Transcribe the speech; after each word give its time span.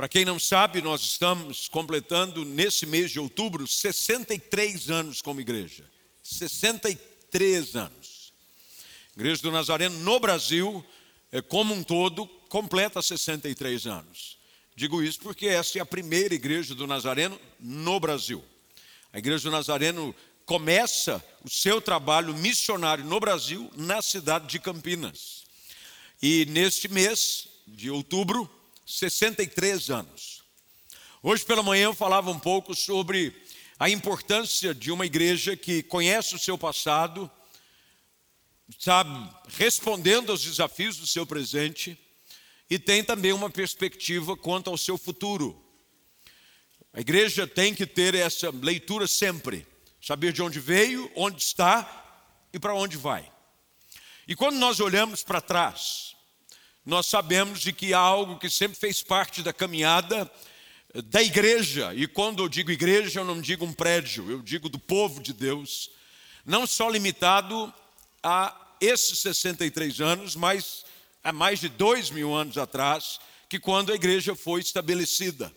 Para 0.00 0.08
quem 0.08 0.24
não 0.24 0.38
sabe, 0.38 0.80
nós 0.80 1.02
estamos 1.02 1.68
completando 1.68 2.42
nesse 2.42 2.86
mês 2.86 3.10
de 3.10 3.20
outubro 3.20 3.68
63 3.68 4.88
anos 4.88 5.20
como 5.20 5.42
igreja. 5.42 5.84
63 6.22 7.76
anos. 7.76 8.32
igreja 9.14 9.42
do 9.42 9.52
Nazareno 9.52 9.98
no 9.98 10.18
Brasil, 10.18 10.82
é, 11.30 11.42
como 11.42 11.74
um 11.74 11.82
todo, 11.82 12.26
completa 12.48 13.02
63 13.02 13.86
anos. 13.86 14.38
Digo 14.74 15.02
isso 15.02 15.20
porque 15.20 15.48
essa 15.48 15.76
é 15.76 15.82
a 15.82 15.84
primeira 15.84 16.34
igreja 16.34 16.74
do 16.74 16.86
Nazareno 16.86 17.38
no 17.58 18.00
Brasil. 18.00 18.42
A 19.12 19.18
igreja 19.18 19.50
do 19.50 19.50
Nazareno 19.50 20.14
começa 20.46 21.22
o 21.44 21.50
seu 21.50 21.78
trabalho 21.78 22.32
missionário 22.32 23.04
no 23.04 23.20
Brasil, 23.20 23.70
na 23.76 24.00
cidade 24.00 24.46
de 24.46 24.58
Campinas. 24.60 25.44
E 26.22 26.46
neste 26.46 26.88
mês 26.88 27.48
de 27.68 27.90
outubro, 27.90 28.50
63 28.98 29.90
anos. 29.90 30.42
Hoje 31.22 31.44
pela 31.44 31.62
manhã 31.62 31.84
eu 31.84 31.94
falava 31.94 32.30
um 32.30 32.38
pouco 32.38 32.74
sobre 32.74 33.34
a 33.78 33.88
importância 33.88 34.74
de 34.74 34.90
uma 34.90 35.06
igreja 35.06 35.56
que 35.56 35.82
conhece 35.82 36.34
o 36.34 36.38
seu 36.38 36.58
passado, 36.58 37.30
sabe, 38.78 39.10
respondendo 39.56 40.32
aos 40.32 40.42
desafios 40.42 40.96
do 40.96 41.06
seu 41.06 41.24
presente 41.24 41.98
e 42.68 42.78
tem 42.78 43.04
também 43.04 43.32
uma 43.32 43.48
perspectiva 43.48 44.36
quanto 44.36 44.70
ao 44.70 44.76
seu 44.76 44.98
futuro. 44.98 45.64
A 46.92 47.00
igreja 47.00 47.46
tem 47.46 47.74
que 47.74 47.86
ter 47.86 48.14
essa 48.14 48.50
leitura 48.50 49.06
sempre, 49.06 49.66
saber 50.02 50.32
de 50.32 50.42
onde 50.42 50.58
veio, 50.58 51.10
onde 51.14 51.40
está 51.40 52.28
e 52.52 52.58
para 52.58 52.74
onde 52.74 52.96
vai. 52.96 53.30
E 54.26 54.34
quando 54.34 54.56
nós 54.56 54.80
olhamos 54.80 55.22
para 55.22 55.40
trás, 55.40 56.16
nós 56.90 57.06
sabemos 57.06 57.60
de 57.60 57.72
que 57.72 57.94
há 57.94 58.00
algo 58.00 58.36
que 58.36 58.50
sempre 58.50 58.76
fez 58.76 59.00
parte 59.00 59.44
da 59.44 59.52
caminhada 59.52 60.28
da 61.04 61.22
igreja, 61.22 61.94
e 61.94 62.08
quando 62.08 62.42
eu 62.42 62.48
digo 62.48 62.72
igreja, 62.72 63.20
eu 63.20 63.24
não 63.24 63.40
digo 63.40 63.64
um 63.64 63.72
prédio, 63.72 64.28
eu 64.28 64.42
digo 64.42 64.68
do 64.68 64.76
povo 64.76 65.22
de 65.22 65.32
Deus, 65.32 65.88
não 66.44 66.66
só 66.66 66.90
limitado 66.90 67.72
a 68.24 68.74
esses 68.80 69.20
63 69.20 70.00
anos, 70.00 70.34
mas 70.34 70.84
há 71.22 71.32
mais 71.32 71.60
de 71.60 71.68
dois 71.68 72.10
mil 72.10 72.34
anos 72.34 72.58
atrás, 72.58 73.20
que 73.48 73.60
quando 73.60 73.92
a 73.92 73.94
igreja 73.94 74.34
foi 74.34 74.60
estabelecida. 74.60 75.54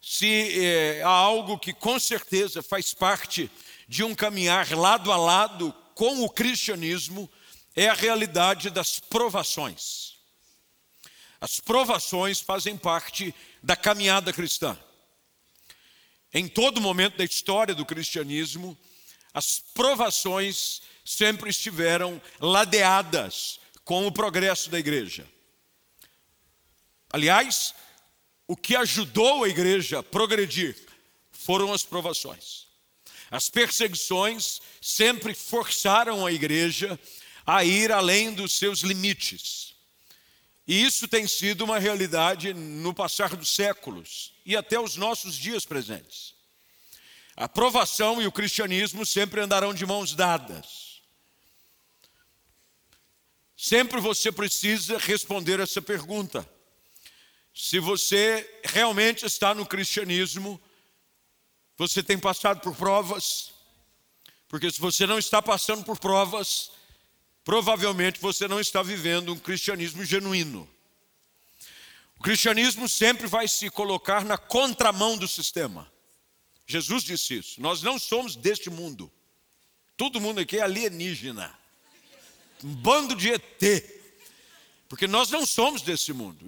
Se 0.00 0.64
é, 0.64 1.02
há 1.02 1.08
algo 1.08 1.58
que 1.58 1.72
com 1.72 1.98
certeza 1.98 2.62
faz 2.62 2.94
parte 2.94 3.50
de 3.88 4.04
um 4.04 4.14
caminhar 4.14 4.70
lado 4.70 5.10
a 5.10 5.16
lado 5.16 5.74
com 5.96 6.22
o 6.22 6.30
cristianismo, 6.30 7.28
é 7.74 7.88
a 7.88 7.94
realidade 7.94 8.70
das 8.70 9.00
provações. 9.00 10.11
As 11.42 11.58
provações 11.58 12.40
fazem 12.40 12.76
parte 12.76 13.34
da 13.60 13.74
caminhada 13.74 14.32
cristã. 14.32 14.78
Em 16.32 16.46
todo 16.46 16.80
momento 16.80 17.16
da 17.16 17.24
história 17.24 17.74
do 17.74 17.84
cristianismo, 17.84 18.78
as 19.34 19.58
provações 19.74 20.80
sempre 21.04 21.50
estiveram 21.50 22.22
ladeadas 22.38 23.58
com 23.84 24.06
o 24.06 24.12
progresso 24.12 24.70
da 24.70 24.78
igreja. 24.78 25.28
Aliás, 27.12 27.74
o 28.46 28.56
que 28.56 28.76
ajudou 28.76 29.42
a 29.42 29.48
igreja 29.48 29.98
a 29.98 30.02
progredir 30.02 30.76
foram 31.32 31.72
as 31.72 31.82
provações. 31.82 32.68
As 33.32 33.50
perseguições 33.50 34.62
sempre 34.80 35.34
forçaram 35.34 36.24
a 36.24 36.30
igreja 36.30 36.96
a 37.44 37.64
ir 37.64 37.90
além 37.90 38.32
dos 38.32 38.52
seus 38.52 38.82
limites. 38.82 39.71
E 40.66 40.84
isso 40.84 41.08
tem 41.08 41.26
sido 41.26 41.64
uma 41.64 41.78
realidade 41.78 42.54
no 42.54 42.94
passar 42.94 43.34
dos 43.34 43.48
séculos 43.54 44.32
e 44.46 44.56
até 44.56 44.78
os 44.78 44.96
nossos 44.96 45.34
dias 45.36 45.64
presentes. 45.64 46.34
A 47.36 47.48
provação 47.48 48.22
e 48.22 48.26
o 48.26 48.32
cristianismo 48.32 49.04
sempre 49.04 49.40
andarão 49.40 49.74
de 49.74 49.84
mãos 49.84 50.14
dadas. 50.14 51.02
Sempre 53.56 54.00
você 54.00 54.30
precisa 54.30 54.98
responder 54.98 55.60
essa 55.60 55.80
pergunta. 55.80 56.48
Se 57.54 57.78
você 57.78 58.60
realmente 58.64 59.24
está 59.26 59.54
no 59.54 59.66
cristianismo, 59.66 60.60
você 61.76 62.02
tem 62.02 62.18
passado 62.18 62.60
por 62.60 62.74
provas, 62.74 63.52
porque 64.48 64.70
se 64.70 64.80
você 64.80 65.06
não 65.06 65.18
está 65.18 65.40
passando 65.40 65.84
por 65.84 65.98
provas, 65.98 66.70
provavelmente 67.44 68.20
você 68.20 68.46
não 68.46 68.60
está 68.60 68.82
vivendo 68.82 69.32
um 69.32 69.38
cristianismo 69.38 70.04
genuíno. 70.04 70.68
O 72.18 72.22
cristianismo 72.22 72.88
sempre 72.88 73.26
vai 73.26 73.48
se 73.48 73.68
colocar 73.68 74.24
na 74.24 74.38
contramão 74.38 75.16
do 75.16 75.26
sistema. 75.26 75.90
Jesus 76.66 77.02
disse 77.02 77.38
isso. 77.38 77.60
Nós 77.60 77.82
não 77.82 77.98
somos 77.98 78.36
deste 78.36 78.70
mundo. 78.70 79.10
Todo 79.96 80.20
mundo 80.20 80.40
aqui 80.40 80.58
é 80.58 80.62
alienígena. 80.62 81.52
Um 82.62 82.74
bando 82.74 83.16
de 83.16 83.32
ET. 83.32 84.02
Porque 84.88 85.06
nós 85.06 85.30
não 85.30 85.44
somos 85.44 85.82
desse 85.82 86.12
mundo. 86.12 86.46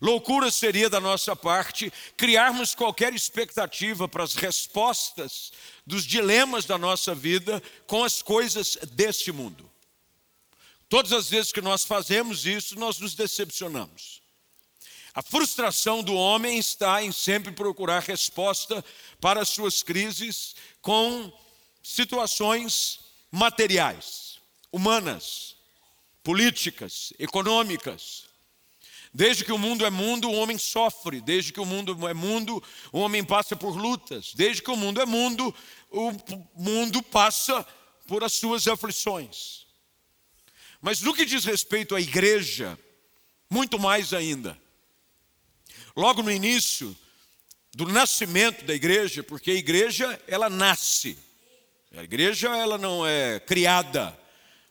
Loucura 0.00 0.50
seria 0.50 0.90
da 0.90 0.98
nossa 0.98 1.36
parte 1.36 1.92
criarmos 2.16 2.74
qualquer 2.74 3.14
expectativa 3.14 4.08
para 4.08 4.24
as 4.24 4.34
respostas 4.34 5.52
dos 5.86 6.04
dilemas 6.04 6.64
da 6.64 6.76
nossa 6.76 7.14
vida 7.14 7.62
com 7.86 8.02
as 8.02 8.20
coisas 8.20 8.76
deste 8.92 9.30
mundo. 9.30 9.70
Todas 10.88 11.12
as 11.12 11.28
vezes 11.28 11.52
que 11.52 11.60
nós 11.60 11.84
fazemos 11.84 12.46
isso, 12.46 12.78
nós 12.78 12.98
nos 12.98 13.14
decepcionamos. 13.14 14.22
A 15.14 15.22
frustração 15.22 16.02
do 16.02 16.14
homem 16.14 16.58
está 16.58 17.02
em 17.02 17.12
sempre 17.12 17.52
procurar 17.52 18.00
resposta 18.00 18.84
para 19.20 19.42
as 19.42 19.48
suas 19.48 19.82
crises 19.82 20.56
com 20.82 21.32
situações 21.82 22.98
materiais, 23.30 24.40
humanas, 24.72 25.54
políticas, 26.22 27.12
econômicas. 27.18 28.24
Desde 29.12 29.44
que 29.44 29.52
o 29.52 29.58
mundo 29.58 29.86
é 29.86 29.90
mundo, 29.90 30.28
o 30.28 30.34
homem 30.34 30.58
sofre. 30.58 31.20
Desde 31.20 31.52
que 31.52 31.60
o 31.60 31.64
mundo 31.64 32.08
é 32.08 32.14
mundo, 32.14 32.60
o 32.90 32.98
homem 32.98 33.22
passa 33.22 33.54
por 33.54 33.76
lutas. 33.76 34.32
Desde 34.34 34.60
que 34.60 34.70
o 34.70 34.76
mundo 34.76 35.00
é 35.00 35.06
mundo, 35.06 35.54
o 35.92 36.10
mundo 36.56 37.00
passa 37.00 37.64
por 38.08 38.24
as 38.24 38.32
suas 38.32 38.66
aflições. 38.66 39.63
Mas 40.84 41.00
no 41.00 41.14
que 41.14 41.24
diz 41.24 41.46
respeito 41.46 41.94
à 41.94 42.00
igreja, 42.00 42.78
muito 43.48 43.78
mais 43.78 44.12
ainda. 44.12 44.54
Logo 45.96 46.22
no 46.22 46.30
início 46.30 46.94
do 47.72 47.86
nascimento 47.86 48.66
da 48.66 48.74
igreja, 48.74 49.22
porque 49.22 49.52
a 49.52 49.54
igreja 49.54 50.22
ela 50.28 50.50
nasce. 50.50 51.16
A 51.96 52.02
igreja 52.02 52.54
ela 52.54 52.76
não 52.76 53.06
é 53.06 53.40
criada. 53.40 54.14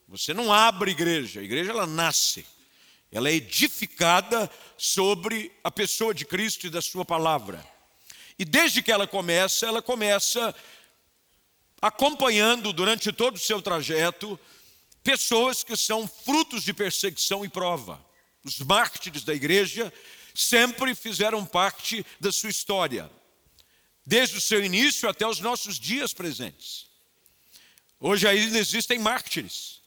Você 0.07 0.35
não 0.35 0.53
abre 0.53 0.91
igreja, 0.91 1.39
a 1.39 1.43
igreja 1.43 1.71
ela 1.71 1.87
nasce. 1.87 2.45
Ela 3.11 3.29
é 3.29 3.33
edificada 3.33 4.47
sobre 4.77 5.51
a 5.63 5.71
pessoa 5.71 6.13
de 6.13 6.25
Cristo 6.25 6.67
e 6.67 6.69
da 6.69 6.79
sua 6.83 7.03
palavra. 7.03 7.67
E 8.37 8.45
desde 8.45 8.83
que 8.83 8.91
ela 8.91 9.07
começa, 9.07 9.65
ela 9.65 9.81
começa 9.81 10.53
acompanhando 11.81 12.71
durante 12.71 13.11
todo 13.11 13.37
o 13.37 13.39
seu 13.39 13.63
trajeto 13.63 14.39
pessoas 15.03 15.63
que 15.63 15.75
são 15.75 16.07
frutos 16.07 16.63
de 16.63 16.73
perseguição 16.73 17.43
e 17.43 17.49
prova. 17.49 18.03
Os 18.43 18.59
mártires 18.59 19.23
da 19.23 19.33
igreja 19.33 19.91
sempre 20.33 20.95
fizeram 20.95 21.45
parte 21.45 22.05
da 22.19 22.31
sua 22.31 22.49
história, 22.49 23.09
desde 24.05 24.37
o 24.37 24.41
seu 24.41 24.63
início 24.63 25.07
até 25.07 25.27
os 25.27 25.39
nossos 25.39 25.79
dias 25.79 26.13
presentes. 26.13 26.87
Hoje 27.99 28.27
ainda 28.27 28.57
existem 28.57 28.99
mártires, 28.99 29.81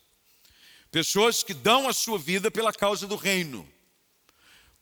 pessoas 0.91 1.43
que 1.43 1.53
dão 1.53 1.87
a 1.87 1.93
sua 1.93 2.17
vida 2.17 2.49
pela 2.49 2.73
causa 2.73 3.05
do 3.05 3.15
reino, 3.15 3.67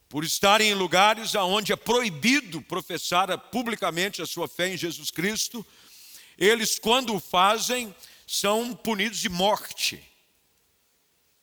por 0.08 0.24
estarem 0.24 0.70
em 0.70 0.76
lugares 0.76 1.34
onde 1.36 1.74
é 1.74 1.76
proibido 1.76 2.62
professar 2.62 3.38
publicamente 3.50 4.22
a 4.22 4.26
sua 4.26 4.48
fé 4.48 4.70
em 4.70 4.78
Jesus 4.78 5.12
Cristo, 5.12 5.66
eles, 6.38 6.78
quando 6.78 7.16
o 7.16 7.20
fazem, 7.20 7.94
são 8.28 8.74
punidos 8.74 9.20
de 9.20 9.30
morte. 9.30 10.15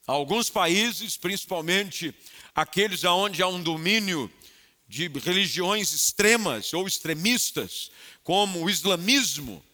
Alguns 0.07 0.51
países, 0.51 1.17
principalmente 1.17 2.15
aqueles 2.55 3.05
onde 3.05 3.43
há 3.43 3.47
um 3.47 3.63
domínio 3.63 4.31
de 4.89 5.09
religiões 5.09 5.93
extremas 5.93 6.75
ou 6.75 6.87
extremistas, 6.87 7.91
como 8.25 8.65
o 8.65 8.69
islamismo, 8.69 9.65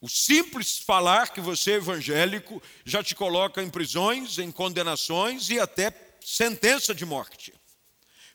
o 0.00 0.08
simples 0.08 0.78
falar 0.78 1.32
que 1.32 1.40
você 1.40 1.72
é 1.72 1.76
evangélico 1.76 2.62
já 2.84 3.02
te 3.02 3.14
coloca 3.14 3.62
em 3.62 3.70
prisões, 3.70 4.38
em 4.38 4.52
condenações 4.52 5.48
e 5.48 5.58
até 5.58 5.94
sentença 6.20 6.94
de 6.94 7.06
morte. 7.06 7.54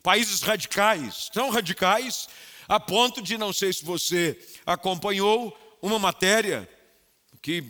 Países 0.02 0.42
radicais, 0.42 1.30
tão 1.32 1.50
radicais 1.50 2.28
a 2.68 2.80
ponto 2.80 3.22
de, 3.22 3.38
não 3.38 3.52
sei 3.52 3.74
se 3.74 3.84
você 3.84 4.40
acompanhou, 4.66 5.56
uma 5.82 6.00
matéria 6.00 6.68
que 7.42 7.64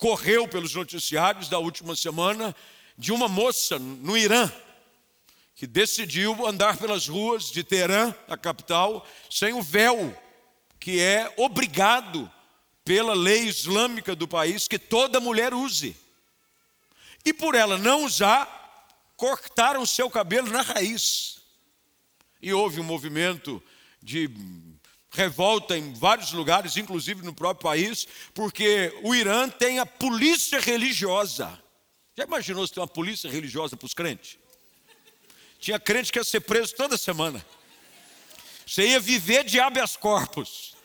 correu 0.00 0.48
pelos 0.48 0.74
noticiários 0.74 1.50
da 1.50 1.58
última 1.58 1.94
semana 1.94 2.56
de 2.96 3.12
uma 3.12 3.28
moça 3.28 3.78
no 3.78 4.16
Irã, 4.16 4.50
que 5.54 5.66
decidiu 5.66 6.46
andar 6.46 6.78
pelas 6.78 7.06
ruas 7.06 7.50
de 7.50 7.62
Teherã, 7.62 8.14
a 8.26 8.34
capital, 8.34 9.06
sem 9.30 9.52
o 9.52 9.60
véu, 9.60 10.18
que 10.80 10.98
é 10.98 11.32
obrigado 11.36 12.32
pela 12.82 13.12
lei 13.12 13.42
islâmica 13.42 14.16
do 14.16 14.26
país 14.26 14.66
que 14.66 14.78
toda 14.78 15.20
mulher 15.20 15.52
use. 15.52 15.94
E 17.22 17.34
por 17.34 17.54
ela 17.54 17.76
não 17.76 18.06
usar, 18.06 18.88
cortaram 19.18 19.84
seu 19.84 20.08
cabelo 20.08 20.48
na 20.48 20.62
raiz. 20.62 21.42
E 22.40 22.54
houve 22.54 22.80
um 22.80 22.84
movimento 22.84 23.62
de 24.02 24.30
revolta 25.10 25.76
em 25.76 25.92
vários 25.92 26.32
lugares, 26.32 26.76
inclusive 26.76 27.22
no 27.22 27.34
próprio 27.34 27.64
país, 27.64 28.06
porque 28.32 28.92
o 29.02 29.14
Irã 29.14 29.48
tem 29.48 29.78
a 29.78 29.86
polícia 29.86 30.60
religiosa. 30.60 31.58
Já 32.16 32.24
imaginou 32.24 32.66
se 32.66 32.72
tem 32.72 32.80
uma 32.80 32.88
polícia 32.88 33.30
religiosa 33.30 33.76
para 33.76 33.86
os 33.86 33.94
crentes? 33.94 34.38
Tinha 35.58 35.78
crente 35.78 36.12
que 36.12 36.18
ia 36.18 36.24
ser 36.24 36.40
preso 36.40 36.74
toda 36.74 36.96
semana. 36.96 37.44
Você 38.66 38.86
ia 38.86 39.00
viver 39.00 39.44
de 39.44 39.58
habeas 39.58 39.96
corpus. 39.96 40.76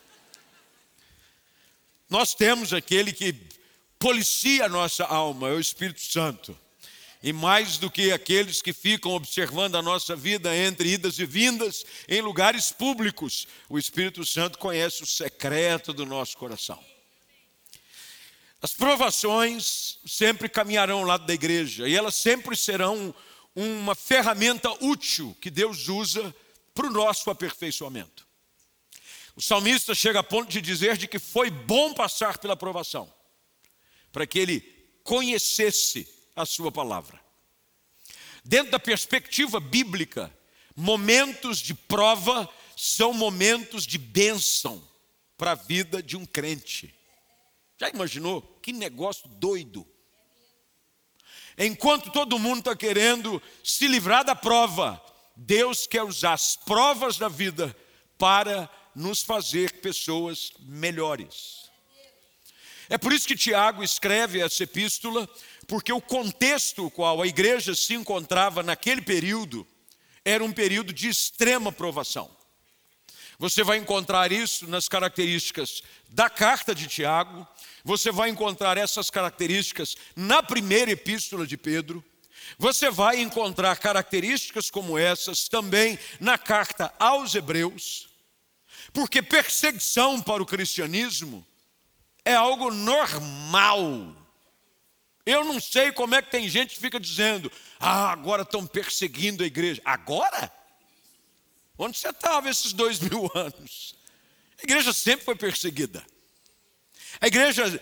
Nós 2.10 2.33
temos 2.33 2.74
aquele 2.74 3.13
que 3.13 3.36
policia 4.00 4.66
a 4.66 4.69
nossa 4.69 5.06
alma, 5.06 5.50
é 5.50 5.54
o 5.54 5.60
Espírito 5.60 6.01
Santo. 6.01 6.57
E 7.25 7.33
mais 7.33 7.80
do 7.80 7.89
que 7.89 8.12
aqueles 8.12 8.62
que 8.62 8.72
ficam 8.72 9.13
observando 9.13 9.75
a 9.77 9.81
nossa 9.81 10.16
vida 10.16 10.56
entre 10.56 10.89
idas 10.89 11.18
e 11.18 11.25
vindas 11.25 11.83
em 12.07 12.22
lugares 12.22 12.72
públicos, 12.72 13.48
o 13.68 13.80
Espírito 13.80 14.24
Santo 14.24 14.60
conhece 14.60 15.01
o 15.01 15.07
secreto 15.07 15.92
do 15.92 16.06
nosso 16.06 16.38
coração. 16.38 16.80
As 18.62 18.75
provações 18.75 19.98
sempre 20.06 20.48
caminharão 20.48 21.00
ao 21.00 21.06
lado 21.06 21.25
da 21.25 21.33
igreja 21.33 21.89
e 21.89 21.95
elas 21.95 22.13
sempre 22.13 22.56
serão 22.56 23.12
uma 23.56 23.95
ferramenta 23.95 24.72
útil 24.86 25.36
que 25.42 25.50
Deus 25.50 25.88
usa 25.88 26.31
para 26.75 26.86
o 26.86 26.92
nosso 26.92 27.31
aperfeiçoamento. 27.31 28.24
O 29.36 29.42
salmista 29.42 29.95
chega 29.95 30.19
a 30.19 30.24
ponto 30.24 30.51
de 30.51 30.62
dizer 30.62 30.95
de 30.95 31.07
que 31.07 31.18
foi 31.18 31.50
bom 31.50 31.92
passar 31.92 32.38
pela 32.38 32.56
provação, 32.56 33.12
para 34.12 34.27
que 34.27 34.38
ele 34.38 34.62
conhecesse 35.04 36.13
a 36.35 36.45
sua 36.45 36.71
palavra. 36.71 37.19
Dentro 38.43 38.71
da 38.71 38.79
perspectiva 38.79 39.59
bíblica, 39.59 40.35
momentos 40.75 41.59
de 41.59 41.73
prova 41.73 42.49
são 42.75 43.13
momentos 43.13 43.87
de 43.87 43.97
bênção 43.97 44.85
para 45.37 45.51
a 45.51 45.55
vida 45.55 46.03
de 46.03 46.17
um 46.17 46.25
crente. 46.25 46.93
Já 47.77 47.89
imaginou? 47.89 48.41
Que 48.61 48.71
negócio 48.71 49.27
doido. 49.27 49.85
Enquanto 51.57 52.11
todo 52.11 52.39
mundo 52.39 52.59
está 52.59 52.75
querendo 52.75 53.41
se 53.63 53.88
livrar 53.88 54.23
da 54.25 54.35
prova, 54.35 55.01
Deus 55.35 55.88
quer 55.88 56.03
usar 56.03 56.33
as 56.33 56.55
provas 56.55 57.17
da 57.17 57.29
vida 57.29 57.75
para 58.17 58.69
nos 58.93 59.21
fazer 59.21 59.81
pessoas 59.81 60.51
melhores. 60.59 61.69
É 62.89 62.97
por 62.97 63.11
isso 63.11 63.27
que 63.27 63.35
Tiago 63.35 63.83
escreve 63.83 64.39
essa 64.39 64.63
epístola, 64.63 65.27
porque 65.67 65.91
o 65.91 66.01
contexto 66.01 66.89
qual 66.91 67.21
a 67.21 67.27
igreja 67.27 67.75
se 67.75 67.94
encontrava 67.94 68.62
naquele 68.62 69.01
período 69.01 69.67
era 70.23 70.44
um 70.44 70.51
período 70.51 70.91
de 70.91 71.07
extrema 71.07 71.71
provação. 71.71 72.29
Você 73.38 73.63
vai 73.63 73.77
encontrar 73.77 74.31
isso 74.31 74.67
nas 74.67 74.88
características 74.88 75.83
da 76.09 76.29
carta 76.29 76.73
de 76.73 76.88
Tiago, 76.88 77.45
você 77.83 78.12
vai 78.12 78.29
encontrar 78.29 78.77
essas 78.77 79.09
características 79.09 79.95
na 80.15 80.41
primeira 80.41 80.91
epístola 80.91 81.45
de 81.45 81.57
Pedro, 81.57 82.03
você 82.57 82.89
vai 82.89 83.19
encontrar 83.19 83.77
características 83.77 84.69
como 84.69 84.97
essas 84.97 85.50
também 85.50 86.00
na 86.19 86.38
carta 86.38 86.94
aos 86.97 87.35
Hebreus, 87.35 88.07
porque 88.94 89.21
perseguição 89.21 90.21
para 90.21 90.41
o 90.41 90.45
cristianismo 90.45 91.45
é 92.23 92.33
algo 92.33 92.71
normal. 92.71 94.15
Eu 95.25 95.44
não 95.44 95.60
sei 95.60 95.92
como 95.92 96.13
é 96.13 96.22
que 96.22 96.30
tem 96.30 96.48
gente 96.48 96.75
que 96.75 96.81
fica 96.81 97.00
dizendo: 97.00 97.51
ah, 97.80 98.12
agora 98.12 98.44
estão 98.44 98.66
perseguindo 98.68 99.44
a 99.44 99.48
igreja. 99.48 99.81
Agora? 99.83 100.51
Onde 101.77 101.98
você 101.98 102.10
estava 102.10 102.50
esses 102.50 102.72
dois 102.72 103.00
mil 103.00 103.30
anos? 103.36 103.95
A 104.60 104.63
igreja 104.63 104.94
sempre 104.94 105.25
foi 105.25 105.36
perseguida. 105.36 106.06
A 107.19 107.27
igreja, 107.27 107.81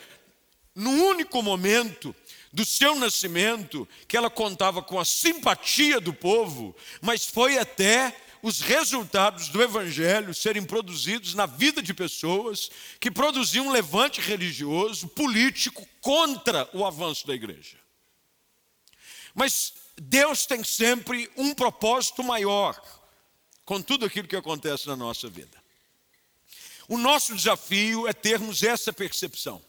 no 0.74 0.90
único 0.90 1.42
momento 1.42 2.16
do 2.52 2.66
seu 2.66 2.96
nascimento, 2.96 3.88
que 4.08 4.16
ela 4.16 4.30
contava 4.30 4.82
com 4.82 5.00
a 5.00 5.06
simpatia 5.06 6.00
do 6.00 6.14
povo, 6.14 6.76
mas 7.02 7.26
foi 7.26 7.58
até 7.58 8.16
os 8.44 8.60
resultados 8.60 9.48
do 9.48 9.64
Evangelho 9.64 10.34
serem 10.34 10.66
produzidos 10.66 11.34
na 11.34 11.46
vida 11.46 11.82
de 11.82 11.94
pessoas 11.94 12.70
que 13.00 13.10
produziam 13.10 13.68
um 13.68 13.72
levante 13.72 14.20
religioso, 14.20 15.08
político, 15.08 15.88
contra 16.02 16.70
o 16.74 16.86
avanço 16.86 17.26
da 17.26 17.34
igreja. 17.34 17.80
Mas 19.34 19.74
Deus 19.96 20.46
tem 20.46 20.62
sempre 20.62 21.32
um 21.38 21.54
propósito 21.54 22.22
maior 22.22 22.80
com 23.64 23.82
tudo 23.82 24.06
aquilo 24.06 24.28
que 24.28 24.36
acontece 24.36 24.88
na 24.88 24.96
nossa 24.98 25.30
vida. 25.30 25.64
O 26.90 26.98
nosso 26.98 27.34
desafio 27.34 28.10
é 28.10 28.12
termos 28.12 28.62
essa 28.62 28.92
percepção. 28.92 29.64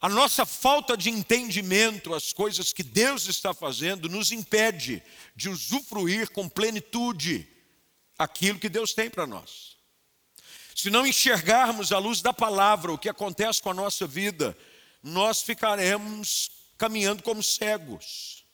A 0.00 0.08
nossa 0.08 0.46
falta 0.46 0.96
de 0.96 1.10
entendimento 1.10 2.14
às 2.14 2.32
coisas 2.32 2.72
que 2.72 2.82
Deus 2.82 3.26
está 3.26 3.52
fazendo 3.52 4.08
nos 4.08 4.32
impede 4.32 5.02
de 5.36 5.50
usufruir 5.50 6.30
com 6.30 6.48
plenitude 6.48 7.46
aquilo 8.18 8.58
que 8.58 8.70
Deus 8.70 8.94
tem 8.94 9.10
para 9.10 9.26
nós. 9.26 9.76
Se 10.74 10.88
não 10.88 11.06
enxergarmos 11.06 11.92
à 11.92 11.98
luz 11.98 12.22
da 12.22 12.32
palavra 12.32 12.92
o 12.92 12.98
que 12.98 13.10
acontece 13.10 13.60
com 13.60 13.68
a 13.68 13.74
nossa 13.74 14.06
vida, 14.06 14.56
nós 15.02 15.42
ficaremos 15.42 16.50
caminhando 16.78 17.22
como 17.22 17.42
cegos, 17.42 18.46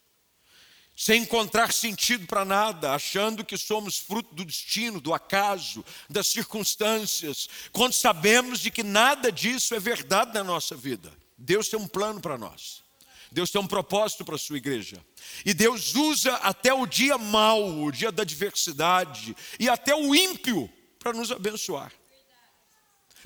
sem 0.96 1.22
encontrar 1.22 1.72
sentido 1.72 2.26
para 2.26 2.44
nada, 2.44 2.92
achando 2.92 3.44
que 3.44 3.56
somos 3.56 3.99
fruto 3.99 4.34
do 4.34 4.44
destino, 4.44 5.00
do 5.00 5.14
acaso, 5.14 5.84
das 6.10 6.26
circunstâncias, 6.26 7.49
quando 7.70 7.92
sabemos 7.92 8.58
de 8.58 8.72
que 8.72 8.82
nada 8.82 9.31
disso 9.31 9.76
é 9.76 9.78
verdade 9.78 10.34
na 10.34 10.42
nossa 10.42 10.75
vida. 10.75 11.12
Deus 11.46 11.69
tem 11.69 11.78
um 11.78 11.87
plano 11.87 12.20
para 12.20 12.37
nós. 12.37 12.82
Deus 13.31 13.52
tem 13.52 13.60
um 13.60 13.69
propósito 13.69 14.25
para 14.25 14.34
a 14.34 14.38
sua 14.38 14.56
igreja. 14.56 15.00
E 15.44 15.54
Deus 15.54 15.94
usa 15.94 16.34
até 16.37 16.75
o 16.75 16.87
dia 16.87 17.16
mau, 17.16 17.84
o 17.84 17.93
dia 17.93 18.10
da 18.10 18.22
adversidade, 18.22 19.37
e 19.58 19.69
até 19.69 19.94
o 19.94 20.12
ímpio 20.12 20.69
para 20.98 21.12
nos 21.12 21.31
abençoar. 21.31 21.92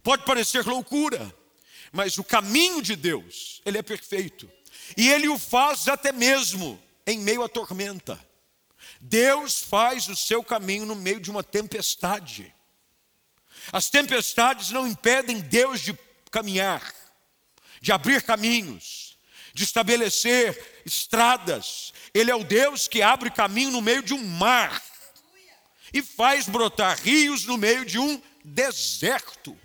Pode 0.02 0.26
parecer 0.26 0.66
loucura, 0.66 1.34
mas 1.90 2.18
o 2.18 2.24
caminho 2.24 2.82
de 2.82 2.94
Deus, 2.94 3.62
ele 3.64 3.78
é 3.78 3.82
perfeito. 3.82 4.50
E 4.98 5.08
ele 5.08 5.26
o 5.28 5.38
faz 5.38 5.88
até 5.88 6.12
mesmo 6.12 6.78
em 7.06 7.18
meio 7.18 7.42
à 7.42 7.48
tormenta. 7.48 8.22
Deus 9.00 9.62
faz 9.62 10.08
o 10.08 10.16
seu 10.16 10.44
caminho 10.44 10.84
no 10.84 10.94
meio 10.94 11.20
de 11.20 11.30
uma 11.30 11.42
tempestade. 11.42 12.54
As 13.72 13.88
tempestades 13.88 14.70
não 14.72 14.86
impedem 14.86 15.40
Deus 15.40 15.80
de 15.80 15.98
caminhar 16.30 16.99
de 17.80 17.92
abrir 17.92 18.22
caminhos, 18.22 19.16
de 19.54 19.64
estabelecer 19.64 20.82
estradas. 20.84 21.92
Ele 22.12 22.30
é 22.30 22.34
o 22.34 22.44
Deus 22.44 22.86
que 22.86 23.02
abre 23.02 23.30
caminho 23.30 23.70
no 23.70 23.80
meio 23.80 24.02
de 24.02 24.12
um 24.12 24.24
mar 24.24 24.82
e 25.92 26.02
faz 26.02 26.48
brotar 26.48 27.00
rios 27.00 27.44
no 27.46 27.56
meio 27.56 27.84
de 27.84 27.98
um 27.98 28.20
deserto. 28.44 29.58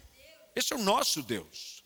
Esse 0.55 0.73
é 0.73 0.75
o 0.75 0.81
nosso 0.81 1.21
Deus. 1.21 1.83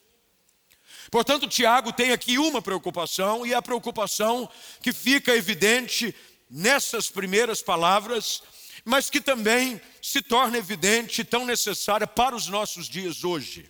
Portanto, 1.11 1.47
Tiago 1.47 1.91
tem 1.91 2.11
aqui 2.11 2.37
uma 2.37 2.61
preocupação, 2.61 3.43
e 3.43 3.51
a 3.51 3.61
preocupação 3.63 4.47
que 4.81 4.93
fica 4.93 5.35
evidente 5.35 6.13
nessas 6.47 7.09
primeiras 7.09 7.63
palavras, 7.63 8.43
mas 8.85 9.09
que 9.09 9.19
também 9.19 9.81
se 10.03 10.21
torna 10.21 10.59
evidente 10.59 11.23
tão 11.23 11.45
necessária 11.45 12.05
para 12.05 12.35
os 12.35 12.47
nossos 12.47 12.87
dias 12.87 13.23
hoje 13.23 13.69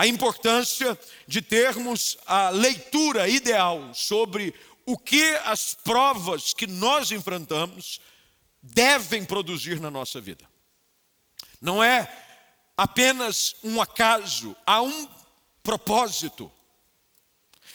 a 0.00 0.06
importância 0.06 0.98
de 1.26 1.42
termos 1.42 2.16
a 2.24 2.48
leitura 2.48 3.28
ideal 3.28 3.92
sobre 3.92 4.54
o 4.86 4.96
que 4.96 5.22
as 5.44 5.74
provas 5.74 6.54
que 6.54 6.66
nós 6.66 7.10
enfrentamos 7.10 8.00
devem 8.62 9.26
produzir 9.26 9.78
na 9.78 9.90
nossa 9.90 10.18
vida. 10.18 10.48
Não 11.60 11.84
é 11.84 12.10
apenas 12.74 13.56
um 13.62 13.78
acaso, 13.78 14.56
há 14.64 14.80
um 14.80 15.06
propósito. 15.62 16.50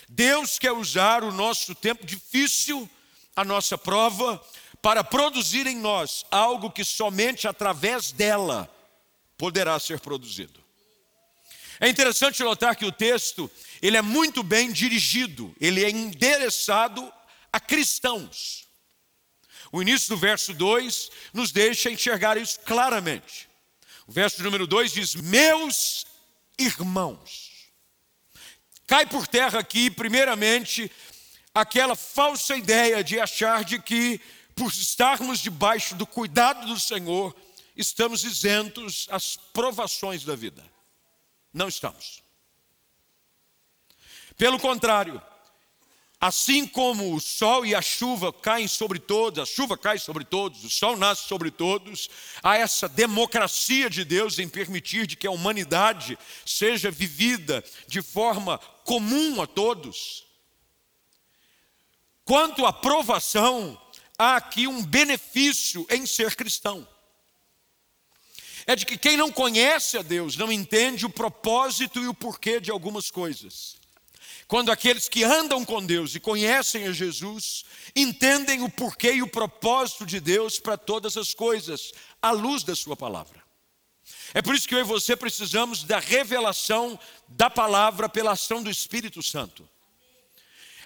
Deus 0.10 0.58
quer 0.58 0.72
usar 0.72 1.24
o 1.24 1.32
nosso 1.32 1.76
tempo 1.76 2.08
difícil, 2.08 2.90
a 3.36 3.46
nossa 3.46 3.78
prova, 3.78 4.44
para 4.82 5.04
produzir 5.04 5.68
em 5.68 5.78
nós 5.78 6.26
algo 6.32 6.72
que 6.72 6.84
somente 6.84 7.48
através 7.48 8.12
dela 8.12 8.68
poderá 9.38 9.80
ser 9.80 10.00
produzido. 10.00 10.65
É 11.80 11.90
interessante 11.90 12.42
notar 12.44 12.76
que 12.76 12.86
o 12.86 12.92
texto, 12.92 13.50
ele 13.82 13.98
é 13.98 14.02
muito 14.02 14.42
bem 14.42 14.72
dirigido, 14.72 15.56
ele 15.60 15.84
é 15.84 15.90
endereçado 15.90 17.12
a 17.52 17.60
cristãos. 17.60 18.66
O 19.72 19.82
início 19.82 20.10
do 20.10 20.18
verso 20.18 20.54
2 20.54 21.12
nos 21.34 21.52
deixa 21.52 21.92
enxergar 21.92 22.38
isso 22.38 22.60
claramente. 22.62 23.50
O 24.08 24.12
verso 24.12 24.42
número 24.44 24.66
2 24.66 24.94
diz: 24.94 25.16
Meus 25.16 26.06
irmãos. 26.58 27.46
Cai 28.88 29.06
por 29.06 29.28
terra 29.28 29.60
aqui, 29.60 29.90
primeiramente, 29.90 30.92
aquela 31.54 31.96
falsa 31.96 32.56
ideia 32.56 33.04
de 33.04 33.20
achar 33.20 33.64
de 33.64 33.82
que, 33.82 34.22
por 34.56 34.72
estarmos 34.72 35.40
debaixo 35.40 35.96
do 35.96 36.06
cuidado 36.06 36.68
do 36.68 36.80
Senhor, 36.80 37.36
estamos 37.76 38.24
isentos 38.24 39.08
às 39.10 39.38
provações 39.52 40.24
da 40.24 40.36
vida. 40.36 40.64
Não 41.56 41.70
estamos. 41.70 42.22
Pelo 44.36 44.60
contrário, 44.60 45.22
assim 46.20 46.68
como 46.68 47.16
o 47.16 47.22
sol 47.22 47.66
e 47.66 47.74
a 47.74 47.82
chuva 47.82 48.34
caem 48.34 48.68
sobre 48.68 49.00
todos, 49.00 49.40
a 49.40 49.46
chuva 49.46 49.78
cai 49.78 49.98
sobre 49.98 50.26
todos, 50.26 50.66
o 50.66 50.70
sol 50.70 50.98
nasce 50.98 51.30
sobre 51.30 51.50
todos, 51.50 52.10
há 52.44 52.58
essa 52.58 52.90
democracia 52.90 53.90
de 53.90 54.04
Deus 54.04 54.38
em 54.38 54.50
permitir 54.50 55.08
de 55.08 55.16
que 55.16 55.26
a 55.26 55.32
humanidade 55.32 56.20
seja 56.46 56.92
vivida 56.92 57.64
de 57.88 58.02
forma 58.02 58.58
comum 58.84 59.42
a 59.42 59.48
todos. 59.48 60.26
Quanto 62.26 62.66
à 62.66 62.74
provação, 62.74 63.82
há 64.18 64.36
aqui 64.36 64.68
um 64.68 64.84
benefício 64.84 65.88
em 65.90 66.06
ser 66.06 66.36
cristão. 66.36 66.86
É 68.68 68.76
de 68.76 68.86
que 68.86 68.98
quem 68.98 69.16
não 69.16 69.32
conhece 69.32 69.98
a 69.98 70.02
Deus 70.02 70.36
não 70.36 70.52
entende 70.52 71.06
o 71.06 71.10
propósito 71.10 72.00
e 72.00 72.08
o 72.08 72.14
porquê 72.14 72.60
de 72.60 72.72
algumas 72.72 73.12
coisas. 73.12 73.76
Quando 74.48 74.72
aqueles 74.72 75.10
que 75.10 75.24
andam 75.24 75.66
com 75.66 75.84
Deus 75.84 76.14
e 76.14 76.20
conhecem 76.20 76.86
a 76.86 76.92
Jesus, 76.92 77.66
entendem 77.96 78.62
o 78.62 78.70
porquê 78.70 79.14
e 79.14 79.24
o 79.24 79.28
propósito 79.28 80.06
de 80.06 80.20
Deus 80.20 80.60
para 80.60 80.78
todas 80.78 81.18
as 81.18 81.34
coisas, 81.34 81.92
à 82.22 82.32
luz 82.32 82.64
da 82.64 82.76
Sua 82.76 82.96
palavra. 82.96 83.44
É 84.34 84.42
por 84.42 84.54
isso 84.54 84.68
que 84.68 84.76
eu 84.76 84.80
e 84.80 84.84
você 84.84 85.16
precisamos 85.16 85.84
da 85.84 86.00
revelação 86.00 87.00
da 87.28 87.50
palavra 87.50 88.08
pela 88.08 88.32
ação 88.32 88.62
do 88.62 88.70
Espírito 88.70 89.24
Santo. 89.24 89.68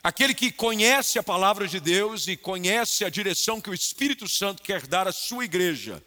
Aquele 0.01 0.33
que 0.33 0.51
conhece 0.51 1.19
a 1.19 1.23
palavra 1.23 1.67
de 1.67 1.79
Deus 1.79 2.27
e 2.27 2.37
conhece 2.37 3.03
a 3.03 3.09
direção 3.09 3.59
que 3.59 3.69
o 3.69 3.73
Espírito 3.73 4.29
Santo 4.29 4.63
quer 4.63 4.87
dar 4.87 5.07
à 5.07 5.11
sua 5.11 5.43
igreja, 5.43 6.01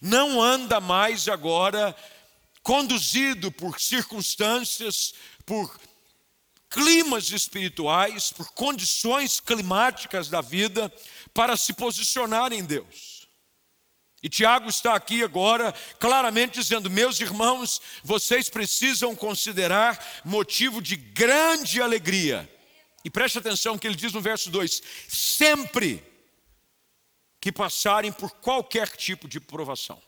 não 0.00 0.40
anda 0.40 0.80
mais 0.80 1.28
agora 1.28 1.94
conduzido 2.62 3.52
por 3.52 3.80
circunstâncias, 3.80 5.14
por 5.44 5.78
climas 6.68 7.30
espirituais, 7.30 8.32
por 8.32 8.52
condições 8.52 9.40
climáticas 9.40 10.28
da 10.28 10.40
vida, 10.40 10.92
para 11.32 11.56
se 11.56 11.72
posicionar 11.72 12.52
em 12.52 12.64
Deus. 12.64 13.16
E 14.22 14.28
Tiago 14.28 14.68
está 14.68 14.94
aqui 14.94 15.22
agora 15.22 15.72
claramente 16.00 16.58
dizendo: 16.58 16.90
meus 16.90 17.20
irmãos, 17.20 17.80
vocês 18.02 18.48
precisam 18.48 19.14
considerar 19.14 20.22
motivo 20.24 20.82
de 20.82 20.96
grande 20.96 21.80
alegria. 21.80 22.50
E 23.04 23.10
preste 23.10 23.38
atenção 23.38 23.78
que 23.78 23.86
ele 23.86 23.94
diz 23.94 24.12
no 24.12 24.20
verso 24.20 24.50
2: 24.50 24.82
sempre 25.08 26.02
que 27.46 27.52
passarem 27.52 28.10
por 28.10 28.32
qualquer 28.32 28.88
tipo 28.88 29.28
de 29.28 29.38
provação. 29.38 30.02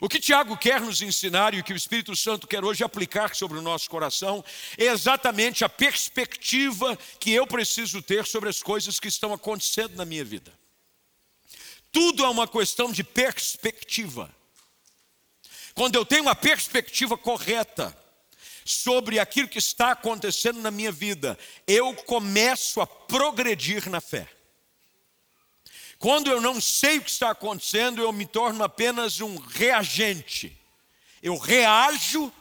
O 0.00 0.08
que 0.08 0.20
Tiago 0.20 0.56
quer 0.56 0.80
nos 0.80 1.02
ensinar 1.02 1.52
e 1.52 1.58
o 1.58 1.64
que 1.64 1.72
o 1.72 1.76
Espírito 1.76 2.14
Santo 2.14 2.46
quer 2.46 2.64
hoje 2.64 2.84
aplicar 2.84 3.34
sobre 3.34 3.58
o 3.58 3.60
nosso 3.60 3.90
coração 3.90 4.44
é 4.78 4.84
exatamente 4.84 5.64
a 5.64 5.68
perspectiva 5.68 6.96
que 7.18 7.32
eu 7.32 7.44
preciso 7.44 8.00
ter 8.00 8.24
sobre 8.24 8.48
as 8.48 8.62
coisas 8.62 9.00
que 9.00 9.08
estão 9.08 9.32
acontecendo 9.32 9.96
na 9.96 10.04
minha 10.04 10.24
vida. 10.24 10.56
Tudo 11.90 12.24
é 12.24 12.28
uma 12.28 12.46
questão 12.46 12.92
de 12.92 13.02
perspectiva. 13.02 14.32
Quando 15.74 15.96
eu 15.96 16.06
tenho 16.06 16.22
uma 16.22 16.36
perspectiva 16.36 17.18
correta 17.18 17.98
sobre 18.64 19.18
aquilo 19.18 19.48
que 19.48 19.58
está 19.58 19.90
acontecendo 19.90 20.60
na 20.60 20.70
minha 20.70 20.92
vida, 20.92 21.36
eu 21.66 21.92
começo 21.94 22.80
a 22.80 22.86
progredir 22.86 23.90
na 23.90 24.00
fé. 24.00 24.28
Quando 26.00 26.30
eu 26.30 26.40
não 26.40 26.62
sei 26.62 26.96
o 26.96 27.02
que 27.02 27.10
está 27.10 27.28
acontecendo, 27.30 28.00
eu 28.00 28.10
me 28.10 28.24
torno 28.24 28.64
apenas 28.64 29.20
um 29.20 29.36
reagente. 29.36 30.58
Eu 31.22 31.36
reajo 31.36 32.32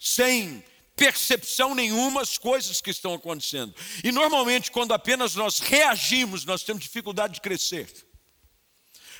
sem 0.00 0.64
percepção 0.96 1.74
nenhuma 1.74 2.22
às 2.22 2.38
coisas 2.38 2.80
que 2.80 2.88
estão 2.88 3.12
acontecendo. 3.12 3.74
E 4.02 4.10
normalmente, 4.10 4.70
quando 4.70 4.94
apenas 4.94 5.34
nós 5.34 5.58
reagimos, 5.58 6.46
nós 6.46 6.62
temos 6.62 6.82
dificuldade 6.82 7.34
de 7.34 7.42
crescer. 7.42 7.92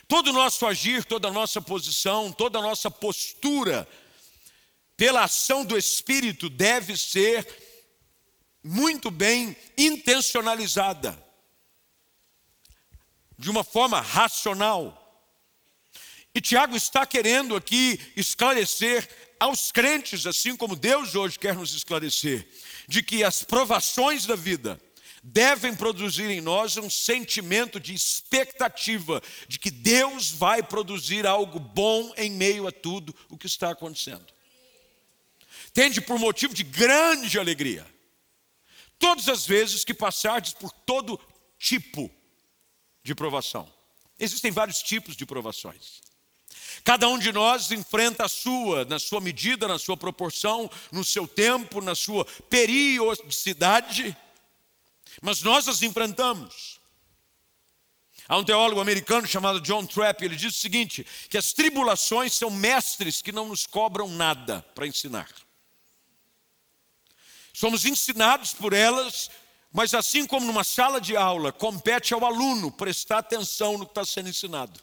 Todo 0.08 0.30
o 0.30 0.32
nosso 0.32 0.64
agir, 0.64 1.04
toda 1.04 1.28
a 1.28 1.32
nossa 1.32 1.60
posição, 1.60 2.32
toda 2.32 2.58
a 2.58 2.62
nossa 2.62 2.90
postura, 2.90 3.86
pela 4.96 5.24
ação 5.24 5.62
do 5.62 5.76
Espírito, 5.76 6.48
deve 6.48 6.96
ser 6.96 7.46
muito 8.64 9.10
bem 9.10 9.54
intencionalizada 9.76 11.27
de 13.38 13.50
uma 13.50 13.62
forma 13.62 14.00
racional. 14.00 15.04
E 16.34 16.40
Tiago 16.40 16.76
está 16.76 17.06
querendo 17.06 17.54
aqui 17.54 18.00
esclarecer 18.16 19.08
aos 19.40 19.70
crentes, 19.70 20.26
assim 20.26 20.56
como 20.56 20.74
Deus 20.74 21.14
hoje 21.14 21.38
quer 21.38 21.54
nos 21.54 21.72
esclarecer, 21.72 22.46
de 22.88 23.02
que 23.02 23.22
as 23.22 23.44
provações 23.44 24.26
da 24.26 24.34
vida 24.34 24.80
devem 25.22 25.74
produzir 25.74 26.30
em 26.30 26.40
nós 26.40 26.76
um 26.76 26.90
sentimento 26.90 27.78
de 27.78 27.94
expectativa 27.94 29.22
de 29.46 29.58
que 29.58 29.70
Deus 29.70 30.30
vai 30.30 30.62
produzir 30.62 31.26
algo 31.26 31.58
bom 31.58 32.12
em 32.16 32.30
meio 32.30 32.66
a 32.66 32.72
tudo 32.72 33.14
o 33.28 33.36
que 33.36 33.46
está 33.46 33.70
acontecendo. 33.70 34.26
Tende 35.72 36.00
por 36.00 36.18
motivo 36.18 36.54
de 36.54 36.64
grande 36.64 37.38
alegria. 37.38 37.86
Todas 38.98 39.28
as 39.28 39.46
vezes 39.46 39.84
que 39.84 39.94
passardes 39.94 40.52
por 40.52 40.72
todo 40.72 41.20
tipo 41.58 42.10
de 43.08 43.14
provação. 43.14 43.66
Existem 44.18 44.50
vários 44.52 44.82
tipos 44.82 45.16
de 45.16 45.24
provações. 45.24 46.02
Cada 46.84 47.08
um 47.08 47.18
de 47.18 47.32
nós 47.32 47.72
enfrenta 47.72 48.26
a 48.26 48.28
sua, 48.28 48.84
na 48.84 48.98
sua 48.98 49.20
medida, 49.20 49.66
na 49.66 49.78
sua 49.78 49.96
proporção, 49.96 50.70
no 50.92 51.02
seu 51.02 51.26
tempo, 51.26 51.80
na 51.80 51.94
sua 51.94 52.26
periodicidade, 52.50 54.14
mas 55.22 55.42
nós 55.42 55.66
as 55.68 55.82
enfrentamos. 55.82 56.78
Há 58.28 58.36
um 58.36 58.44
teólogo 58.44 58.80
americano 58.80 59.26
chamado 59.26 59.58
John 59.62 59.86
Trapp, 59.86 60.22
ele 60.22 60.36
diz 60.36 60.54
o 60.54 60.60
seguinte: 60.60 61.06
que 61.30 61.38
as 61.38 61.54
tribulações 61.54 62.34
são 62.34 62.50
mestres 62.50 63.22
que 63.22 63.32
não 63.32 63.48
nos 63.48 63.64
cobram 63.64 64.06
nada 64.06 64.60
para 64.74 64.86
ensinar. 64.86 65.30
Somos 67.54 67.86
ensinados 67.86 68.52
por 68.52 68.74
elas 68.74 69.30
mas 69.72 69.94
assim 69.94 70.26
como 70.26 70.46
numa 70.46 70.64
sala 70.64 71.00
de 71.00 71.16
aula, 71.16 71.52
compete 71.52 72.14
ao 72.14 72.24
aluno 72.24 72.70
prestar 72.70 73.18
atenção 73.18 73.76
no 73.76 73.84
que 73.84 73.92
está 73.92 74.04
sendo 74.04 74.28
ensinado. 74.28 74.80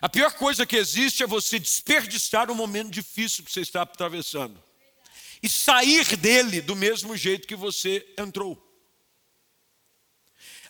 A 0.00 0.08
pior 0.08 0.32
coisa 0.34 0.66
que 0.66 0.76
existe 0.76 1.22
é 1.22 1.26
você 1.26 1.58
desperdiçar 1.58 2.50
um 2.50 2.54
momento 2.54 2.90
difícil 2.90 3.42
que 3.42 3.50
você 3.50 3.60
está 3.60 3.82
atravessando 3.82 4.62
e 5.42 5.48
sair 5.48 6.16
dele 6.16 6.60
do 6.60 6.76
mesmo 6.76 7.16
jeito 7.16 7.48
que 7.48 7.56
você 7.56 8.06
entrou. 8.18 8.62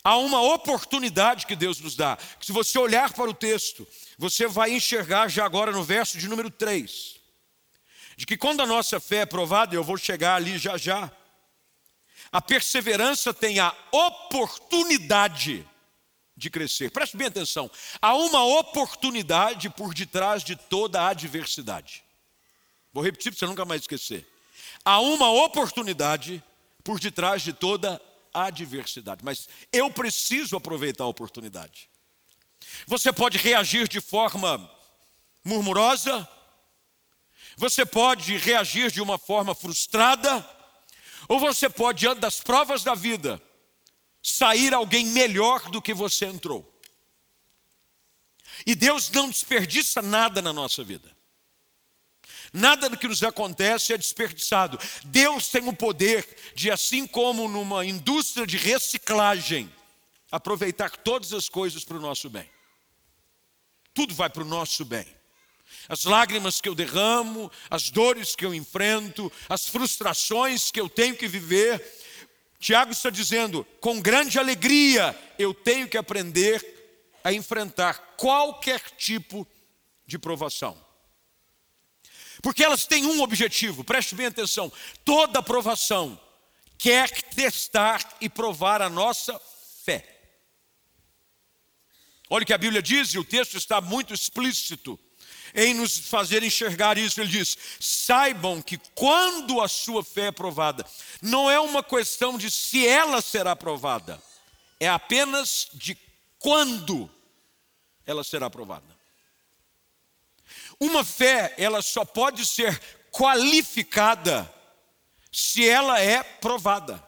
Há 0.04 0.16
uma 0.18 0.40
oportunidade 0.40 1.46
que 1.46 1.56
Deus 1.56 1.80
nos 1.80 1.96
dá. 1.96 2.16
Se 2.40 2.52
você 2.52 2.78
olhar 2.78 3.12
para 3.12 3.28
o 3.28 3.34
texto, 3.34 3.86
você 4.16 4.46
vai 4.46 4.72
enxergar 4.72 5.28
já 5.28 5.44
agora 5.44 5.72
no 5.72 5.82
verso 5.82 6.16
de 6.16 6.28
número 6.28 6.48
3, 6.48 7.16
de 8.16 8.24
que 8.24 8.36
quando 8.36 8.60
a 8.60 8.66
nossa 8.66 9.00
fé 9.00 9.18
é 9.18 9.26
provada, 9.26 9.74
eu 9.74 9.82
vou 9.82 9.96
chegar 9.96 10.36
ali 10.36 10.58
já 10.58 10.76
já, 10.76 11.10
a 12.36 12.40
perseverança 12.42 13.32
tem 13.32 13.58
a 13.60 13.74
oportunidade 13.90 15.66
de 16.36 16.50
crescer. 16.50 16.90
Preste 16.90 17.16
bem 17.16 17.28
atenção. 17.28 17.70
Há 17.98 18.14
uma 18.14 18.44
oportunidade 18.44 19.70
por 19.70 19.94
detrás 19.94 20.44
de 20.44 20.54
toda 20.54 21.00
a 21.00 21.08
adversidade. 21.08 22.04
Vou 22.92 23.02
repetir 23.02 23.32
para 23.32 23.38
você 23.38 23.46
nunca 23.46 23.64
mais 23.64 23.80
esquecer. 23.80 24.28
Há 24.84 25.00
uma 25.00 25.30
oportunidade 25.30 26.44
por 26.84 27.00
detrás 27.00 27.40
de 27.40 27.54
toda 27.54 27.98
a 28.34 28.44
adversidade. 28.48 29.24
Mas 29.24 29.48
eu 29.72 29.90
preciso 29.90 30.58
aproveitar 30.58 31.04
a 31.04 31.08
oportunidade. 31.08 31.88
Você 32.86 33.14
pode 33.14 33.38
reagir 33.38 33.88
de 33.88 34.02
forma 34.02 34.70
murmurosa, 35.42 36.28
você 37.56 37.86
pode 37.86 38.36
reagir 38.36 38.90
de 38.90 39.00
uma 39.00 39.16
forma 39.16 39.54
frustrada, 39.54 40.46
ou 41.28 41.38
você 41.38 41.68
pode, 41.68 42.00
diante 42.00 42.20
das 42.20 42.40
provas 42.40 42.82
da 42.82 42.94
vida, 42.94 43.42
sair 44.22 44.74
alguém 44.74 45.06
melhor 45.06 45.70
do 45.70 45.80
que 45.80 45.94
você 45.94 46.26
entrou. 46.26 46.72
E 48.66 48.74
Deus 48.74 49.10
não 49.10 49.28
desperdiça 49.28 50.00
nada 50.00 50.40
na 50.40 50.52
nossa 50.52 50.82
vida. 50.82 51.14
Nada 52.52 52.88
do 52.88 52.96
que 52.96 53.08
nos 53.08 53.22
acontece 53.22 53.92
é 53.92 53.98
desperdiçado. 53.98 54.78
Deus 55.04 55.48
tem 55.48 55.68
o 55.68 55.72
poder 55.72 56.26
de, 56.54 56.70
assim 56.70 57.06
como 57.06 57.48
numa 57.48 57.84
indústria 57.84 58.46
de 58.46 58.56
reciclagem, 58.56 59.70
aproveitar 60.30 60.90
todas 60.96 61.32
as 61.32 61.48
coisas 61.48 61.84
para 61.84 61.96
o 61.96 62.00
nosso 62.00 62.30
bem. 62.30 62.48
Tudo 63.92 64.14
vai 64.14 64.30
para 64.30 64.42
o 64.42 64.46
nosso 64.46 64.84
bem. 64.84 65.06
As 65.88 66.04
lágrimas 66.04 66.60
que 66.60 66.68
eu 66.68 66.74
derramo, 66.74 67.50
as 67.70 67.90
dores 67.90 68.34
que 68.34 68.44
eu 68.44 68.54
enfrento, 68.54 69.30
as 69.48 69.68
frustrações 69.68 70.70
que 70.70 70.80
eu 70.80 70.88
tenho 70.88 71.16
que 71.16 71.28
viver. 71.28 71.82
Tiago 72.58 72.92
está 72.92 73.10
dizendo: 73.10 73.64
com 73.80 74.00
grande 74.00 74.38
alegria 74.38 75.16
eu 75.38 75.54
tenho 75.54 75.88
que 75.88 75.96
aprender 75.96 76.74
a 77.22 77.32
enfrentar 77.32 78.14
qualquer 78.16 78.80
tipo 78.96 79.46
de 80.06 80.18
provação. 80.18 80.76
Porque 82.42 82.64
elas 82.64 82.86
têm 82.86 83.06
um 83.06 83.22
objetivo, 83.22 83.84
preste 83.84 84.14
bem 84.14 84.26
atenção: 84.26 84.72
toda 85.04 85.42
provação 85.42 86.20
quer 86.76 87.10
testar 87.10 88.16
e 88.20 88.28
provar 88.28 88.82
a 88.82 88.90
nossa 88.90 89.40
fé. 89.84 90.04
Olha 92.28 92.42
o 92.42 92.46
que 92.46 92.52
a 92.52 92.58
Bíblia 92.58 92.82
diz, 92.82 93.10
e 93.10 93.18
o 93.18 93.24
texto 93.24 93.56
está 93.56 93.80
muito 93.80 94.12
explícito 94.12 94.98
em 95.56 95.72
nos 95.72 95.96
fazer 95.96 96.42
enxergar 96.42 96.98
isso. 96.98 97.20
Ele 97.20 97.30
diz: 97.30 97.56
saibam 97.80 98.60
que 98.60 98.76
quando 98.94 99.60
a 99.60 99.66
sua 99.66 100.04
fé 100.04 100.26
é 100.26 100.32
provada, 100.32 100.84
não 101.22 101.50
é 101.50 101.58
uma 101.58 101.82
questão 101.82 102.36
de 102.36 102.50
se 102.50 102.86
ela 102.86 103.22
será 103.22 103.56
provada, 103.56 104.22
é 104.78 104.88
apenas 104.88 105.68
de 105.72 105.96
quando 106.38 107.10
ela 108.04 108.22
será 108.22 108.50
provada. 108.50 108.84
Uma 110.78 111.02
fé, 111.02 111.54
ela 111.56 111.80
só 111.80 112.04
pode 112.04 112.44
ser 112.44 112.78
qualificada 113.10 114.52
se 115.32 115.66
ela 115.66 115.98
é 116.00 116.22
provada. 116.22 117.02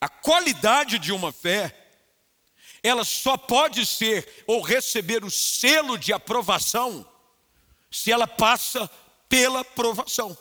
A 0.00 0.08
qualidade 0.08 0.98
de 0.98 1.12
uma 1.12 1.30
fé 1.30 1.85
ela 2.86 3.04
só 3.04 3.36
pode 3.36 3.84
ser 3.84 4.44
ou 4.46 4.60
receber 4.60 5.24
o 5.24 5.30
selo 5.30 5.98
de 5.98 6.12
aprovação 6.12 7.06
se 7.90 8.12
ela 8.12 8.26
passa 8.26 8.90
pela 9.28 9.64
provação. 9.64 10.36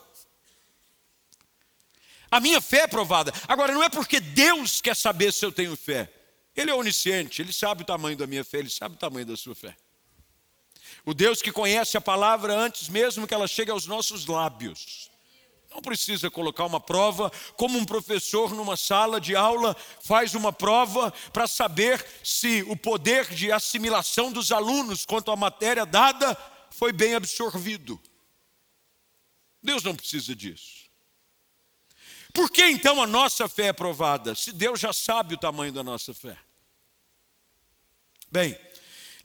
A 2.29 2.39
minha 2.39 2.59
fé 2.59 2.81
é 2.81 2.87
provada. 2.87 3.33
Agora, 3.47 3.73
não 3.73 3.83
é 3.83 3.89
porque 3.89 4.19
Deus 4.19 4.81
quer 4.81 4.95
saber 4.95 5.31
se 5.31 5.45
eu 5.45 5.51
tenho 5.51 5.75
fé. 5.75 6.11
Ele 6.55 6.71
é 6.71 6.75
onisciente, 6.75 7.41
ele 7.41 7.53
sabe 7.53 7.83
o 7.83 7.85
tamanho 7.85 8.17
da 8.17 8.27
minha 8.27 8.43
fé, 8.43 8.59
ele 8.59 8.69
sabe 8.69 8.95
o 8.95 8.97
tamanho 8.97 9.25
da 9.25 9.35
sua 9.35 9.55
fé. 9.55 9.75
O 11.05 11.13
Deus 11.13 11.41
que 11.41 11.51
conhece 11.51 11.97
a 11.97 12.01
palavra 12.01 12.53
antes 12.53 12.89
mesmo 12.89 13.27
que 13.27 13.33
ela 13.33 13.47
chegue 13.47 13.71
aos 13.71 13.85
nossos 13.85 14.25
lábios. 14.25 15.09
Não 15.75 15.81
precisa 15.81 16.31
colocar 16.31 16.65
uma 16.65 16.79
prova, 16.79 17.29
como 17.57 17.77
um 17.77 17.83
professor 17.83 18.53
numa 18.53 18.77
sala 18.77 19.19
de 19.19 19.35
aula 19.35 19.75
faz 20.01 20.33
uma 20.33 20.53
prova 20.53 21.11
para 21.33 21.47
saber 21.47 22.03
se 22.23 22.63
o 22.69 22.77
poder 22.77 23.27
de 23.33 23.51
assimilação 23.51 24.31
dos 24.31 24.53
alunos 24.53 25.05
quanto 25.05 25.31
à 25.31 25.35
matéria 25.35 25.85
dada 25.85 26.37
foi 26.69 26.93
bem 26.93 27.13
absorvido. 27.13 28.01
Deus 29.61 29.83
não 29.83 29.93
precisa 29.93 30.33
disso. 30.33 30.85
Por 32.33 32.49
que 32.49 32.65
então 32.65 33.01
a 33.01 33.07
nossa 33.07 33.49
fé 33.49 33.67
é 33.67 33.73
provada? 33.73 34.33
Se 34.33 34.53
Deus 34.53 34.79
já 34.79 34.93
sabe 34.93 35.35
o 35.35 35.37
tamanho 35.37 35.73
da 35.73 35.83
nossa 35.83 36.13
fé. 36.13 36.37
Bem, 38.31 38.57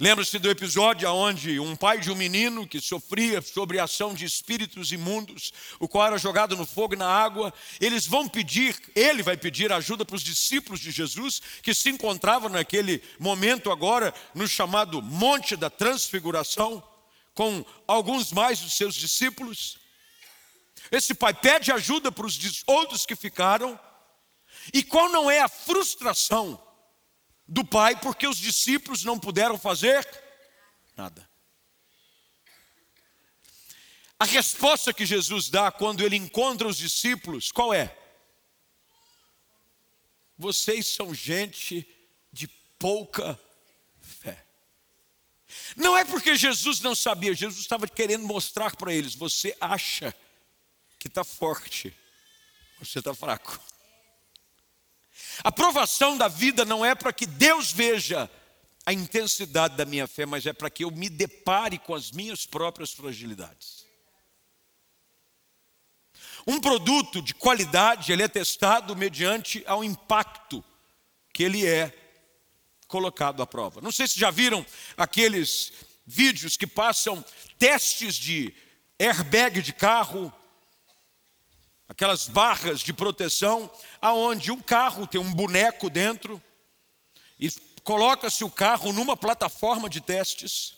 Lembra-se 0.02 0.38
do 0.38 0.48
episódio 0.48 1.12
onde 1.12 1.60
um 1.60 1.76
pai 1.76 1.98
de 2.00 2.10
um 2.10 2.14
menino 2.14 2.66
que 2.66 2.80
sofria 2.80 3.42
sobre 3.42 3.78
a 3.78 3.84
ação 3.84 4.14
de 4.14 4.24
espíritos 4.24 4.92
imundos, 4.92 5.52
o 5.78 5.86
qual 5.86 6.06
era 6.06 6.16
jogado 6.16 6.56
no 6.56 6.64
fogo 6.64 6.94
e 6.94 6.96
na 6.96 7.06
água, 7.06 7.52
eles 7.78 8.06
vão 8.06 8.26
pedir, 8.26 8.74
ele 8.94 9.22
vai 9.22 9.36
pedir 9.36 9.70
ajuda 9.70 10.02
para 10.02 10.16
os 10.16 10.22
discípulos 10.22 10.80
de 10.80 10.90
Jesus, 10.90 11.42
que 11.62 11.74
se 11.74 11.90
encontravam 11.90 12.48
naquele 12.48 13.02
momento 13.18 13.70
agora 13.70 14.14
no 14.34 14.48
chamado 14.48 15.02
Monte 15.02 15.54
da 15.54 15.68
Transfiguração, 15.68 16.82
com 17.34 17.62
alguns 17.86 18.32
mais 18.32 18.58
dos 18.58 18.72
seus 18.72 18.94
discípulos. 18.94 19.76
Esse 20.90 21.12
pai 21.12 21.34
pede 21.34 21.70
ajuda 21.72 22.10
para 22.10 22.24
os 22.24 22.62
outros 22.66 23.04
que 23.04 23.14
ficaram, 23.14 23.78
e 24.72 24.82
qual 24.82 25.10
não 25.10 25.30
é 25.30 25.42
a 25.42 25.48
frustração 25.48 26.58
do 27.50 27.64
Pai, 27.64 28.00
porque 28.00 28.28
os 28.28 28.38
discípulos 28.38 29.02
não 29.02 29.18
puderam 29.18 29.58
fazer 29.58 30.06
nada. 30.96 31.28
A 34.16 34.24
resposta 34.24 34.94
que 34.94 35.04
Jesus 35.04 35.50
dá 35.50 35.72
quando 35.72 36.04
ele 36.04 36.14
encontra 36.14 36.68
os 36.68 36.76
discípulos, 36.76 37.50
qual 37.50 37.74
é? 37.74 37.96
Vocês 40.38 40.86
são 40.86 41.12
gente 41.12 41.88
de 42.32 42.46
pouca 42.78 43.38
fé. 44.00 44.46
Não 45.74 45.98
é 45.98 46.04
porque 46.04 46.36
Jesus 46.36 46.80
não 46.80 46.94
sabia, 46.94 47.34
Jesus 47.34 47.62
estava 47.62 47.88
querendo 47.88 48.24
mostrar 48.26 48.76
para 48.76 48.94
eles: 48.94 49.16
você 49.16 49.56
acha 49.60 50.14
que 51.00 51.08
está 51.08 51.24
forte, 51.24 51.92
você 52.78 53.00
está 53.00 53.12
fraco. 53.12 53.58
A 55.42 55.50
provação 55.50 56.16
da 56.16 56.28
vida 56.28 56.64
não 56.64 56.84
é 56.84 56.94
para 56.94 57.12
que 57.12 57.26
Deus 57.26 57.72
veja 57.72 58.30
a 58.84 58.92
intensidade 58.92 59.76
da 59.76 59.84
minha 59.84 60.06
fé, 60.06 60.26
mas 60.26 60.46
é 60.46 60.52
para 60.52 60.70
que 60.70 60.84
eu 60.84 60.90
me 60.90 61.08
depare 61.08 61.78
com 61.78 61.94
as 61.94 62.10
minhas 62.10 62.46
próprias 62.46 62.92
fragilidades. 62.92 63.86
Um 66.46 66.60
produto 66.60 67.20
de 67.20 67.34
qualidade, 67.34 68.12
ele 68.12 68.22
é 68.22 68.28
testado 68.28 68.96
mediante 68.96 69.62
ao 69.66 69.84
impacto 69.84 70.64
que 71.32 71.42
ele 71.42 71.66
é 71.66 71.94
colocado 72.88 73.42
à 73.42 73.46
prova. 73.46 73.80
Não 73.80 73.92
sei 73.92 74.08
se 74.08 74.18
já 74.18 74.30
viram 74.30 74.64
aqueles 74.96 75.72
vídeos 76.06 76.56
que 76.56 76.66
passam 76.66 77.24
testes 77.58 78.16
de 78.16 78.52
airbag 78.98 79.62
de 79.62 79.72
carro, 79.72 80.32
aquelas 81.90 82.28
barras 82.28 82.78
de 82.82 82.92
proteção, 82.92 83.68
aonde 84.00 84.52
um 84.52 84.60
carro 84.60 85.08
tem 85.08 85.20
um 85.20 85.34
boneco 85.34 85.90
dentro 85.90 86.40
e 87.38 87.50
coloca-se 87.82 88.44
o 88.44 88.50
carro 88.50 88.92
numa 88.92 89.16
plataforma 89.16 89.90
de 89.90 90.00
testes 90.00 90.76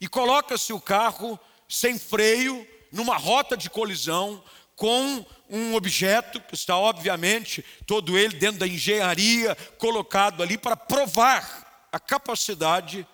e 0.00 0.06
coloca-se 0.06 0.72
o 0.72 0.80
carro 0.80 1.36
sem 1.68 1.98
freio 1.98 2.64
numa 2.92 3.16
rota 3.16 3.56
de 3.56 3.68
colisão 3.68 4.40
com 4.76 5.26
um 5.50 5.74
objeto 5.74 6.40
que 6.42 6.54
está 6.54 6.76
obviamente 6.76 7.64
todo 7.84 8.16
ele 8.16 8.36
dentro 8.36 8.60
da 8.60 8.68
engenharia 8.68 9.56
colocado 9.78 10.44
ali 10.44 10.56
para 10.56 10.76
provar 10.76 11.88
a 11.90 11.98
capacidade 11.98 13.04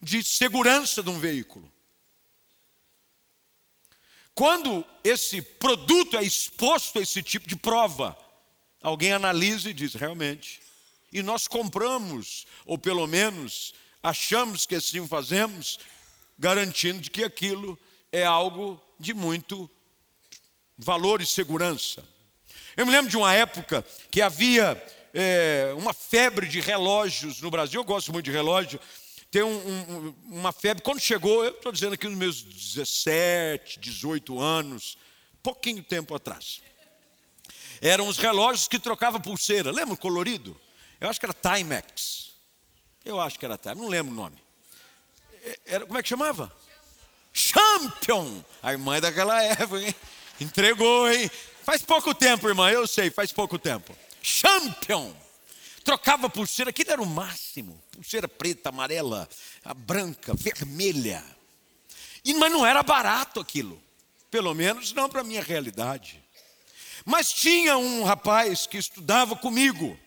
de 0.00 0.24
segurança 0.24 1.02
de 1.02 1.10
um 1.10 1.18
veículo. 1.18 1.70
Quando 4.34 4.84
esse 5.04 5.42
produto 5.42 6.16
é 6.16 6.22
exposto 6.22 6.98
a 6.98 7.02
esse 7.02 7.22
tipo 7.22 7.48
de 7.48 7.56
prova, 7.56 8.16
alguém 8.82 9.12
analisa 9.12 9.70
e 9.70 9.74
diz: 9.74 9.94
realmente. 9.94 10.60
E 11.12 11.22
nós 11.22 11.48
compramos, 11.48 12.46
ou 12.64 12.78
pelo 12.78 13.06
menos 13.06 13.74
achamos 14.02 14.64
que 14.64 14.76
assim 14.76 15.06
fazemos, 15.06 15.78
garantindo 16.38 17.10
que 17.10 17.24
aquilo 17.24 17.78
é 18.12 18.24
algo 18.24 18.80
de 18.98 19.12
muito 19.12 19.68
valor 20.78 21.20
e 21.20 21.26
segurança. 21.26 22.02
Eu 22.76 22.86
me 22.86 22.92
lembro 22.92 23.10
de 23.10 23.16
uma 23.16 23.34
época 23.34 23.84
que 24.10 24.22
havia 24.22 24.82
é, 25.12 25.72
uma 25.76 25.92
febre 25.92 26.46
de 26.48 26.60
relógios 26.60 27.40
no 27.40 27.50
Brasil. 27.50 27.80
Eu 27.80 27.84
gosto 27.84 28.12
muito 28.12 28.24
de 28.24 28.30
relógio 28.30 28.80
tem 29.30 29.42
um, 29.42 29.56
um, 29.56 30.14
uma 30.26 30.52
febre. 30.52 30.82
Quando 30.82 31.00
chegou, 31.00 31.44
eu 31.44 31.52
estou 31.52 31.70
dizendo 31.70 31.94
aqui 31.94 32.08
nos 32.08 32.18
meus 32.18 32.42
17, 32.42 33.78
18 33.78 34.40
anos, 34.40 34.98
pouquinho 35.42 35.82
tempo 35.82 36.14
atrás. 36.14 36.60
Eram 37.80 38.08
os 38.08 38.18
relógios 38.18 38.66
que 38.66 38.78
trocavam 38.78 39.20
pulseira, 39.20 39.70
lembra 39.70 39.94
o 39.94 39.96
colorido? 39.96 40.58
Eu 41.00 41.08
acho 41.08 41.20
que 41.20 41.26
era 41.26 41.34
Timex. 41.34 42.32
Eu 43.04 43.20
acho 43.20 43.38
que 43.38 43.44
era 43.44 43.56
Timex, 43.56 43.80
não 43.80 43.88
lembro 43.88 44.12
o 44.12 44.16
nome. 44.16 44.36
Era, 45.64 45.86
como 45.86 45.98
é 45.98 46.02
que 46.02 46.08
chamava? 46.08 46.52
Champion! 47.32 48.44
A 48.62 48.72
irmã 48.72 48.96
é 48.96 49.00
daquela 49.00 49.42
época, 49.42 49.80
hein? 49.80 49.94
Entregou, 50.40 51.10
hein? 51.10 51.30
Faz 51.62 51.82
pouco 51.82 52.14
tempo, 52.14 52.48
irmã, 52.48 52.70
eu 52.70 52.86
sei, 52.86 53.10
faz 53.10 53.32
pouco 53.32 53.58
tempo. 53.58 53.96
Champion! 54.20 55.14
Trocava 55.84 56.28
pulseira, 56.28 56.70
aquilo 56.70 56.92
era 56.92 57.02
o 57.02 57.06
máximo. 57.06 57.82
Pulseira 57.90 58.28
preta, 58.28 58.68
amarela, 58.68 59.28
a 59.64 59.74
branca, 59.74 60.34
vermelha. 60.34 61.24
E, 62.24 62.34
mas 62.34 62.52
não 62.52 62.66
era 62.66 62.82
barato 62.82 63.40
aquilo. 63.40 63.80
Pelo 64.30 64.54
menos 64.54 64.92
não 64.92 65.08
para 65.08 65.22
a 65.22 65.24
minha 65.24 65.42
realidade. 65.42 66.22
Mas 67.04 67.32
tinha 67.32 67.76
um 67.78 68.04
rapaz 68.04 68.66
que 68.66 68.76
estudava 68.76 69.34
comigo, 69.34 69.98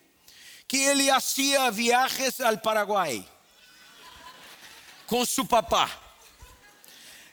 que 0.68 0.78
ele 0.78 1.10
hacía 1.10 1.72
viajes 1.72 2.40
al 2.40 2.58
Paraguai 2.60 3.28
com 5.08 5.26
seu 5.26 5.46
papá. 5.46 5.92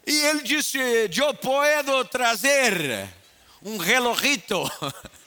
E 0.06 0.12
ele 0.26 0.42
disse: 0.42 0.78
Eu 0.78 1.34
posso 1.34 2.04
trazer 2.06 3.08
um 3.62 3.76
relojito 3.76 4.64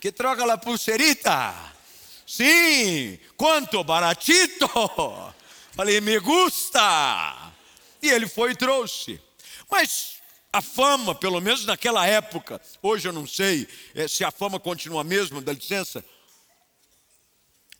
Que 0.00 0.10
troca 0.10 0.46
la 0.46 0.56
pulserita? 0.56 1.69
Sim, 2.30 3.18
quanto? 3.36 3.82
Baratito? 3.82 4.70
Falei, 5.74 6.00
me 6.00 6.16
gusta. 6.20 7.52
E 8.00 8.08
ele 8.08 8.28
foi 8.28 8.52
e 8.52 8.54
trouxe. 8.54 9.20
Mas 9.68 10.20
a 10.52 10.62
fama, 10.62 11.12
pelo 11.12 11.40
menos 11.40 11.64
naquela 11.64 12.06
época, 12.06 12.60
hoje 12.80 13.08
eu 13.08 13.12
não 13.12 13.26
sei 13.26 13.66
é, 13.96 14.06
se 14.06 14.22
a 14.22 14.30
fama 14.30 14.60
continua 14.60 15.00
a 15.00 15.04
mesma, 15.04 15.40
dá 15.40 15.52
licença, 15.52 16.04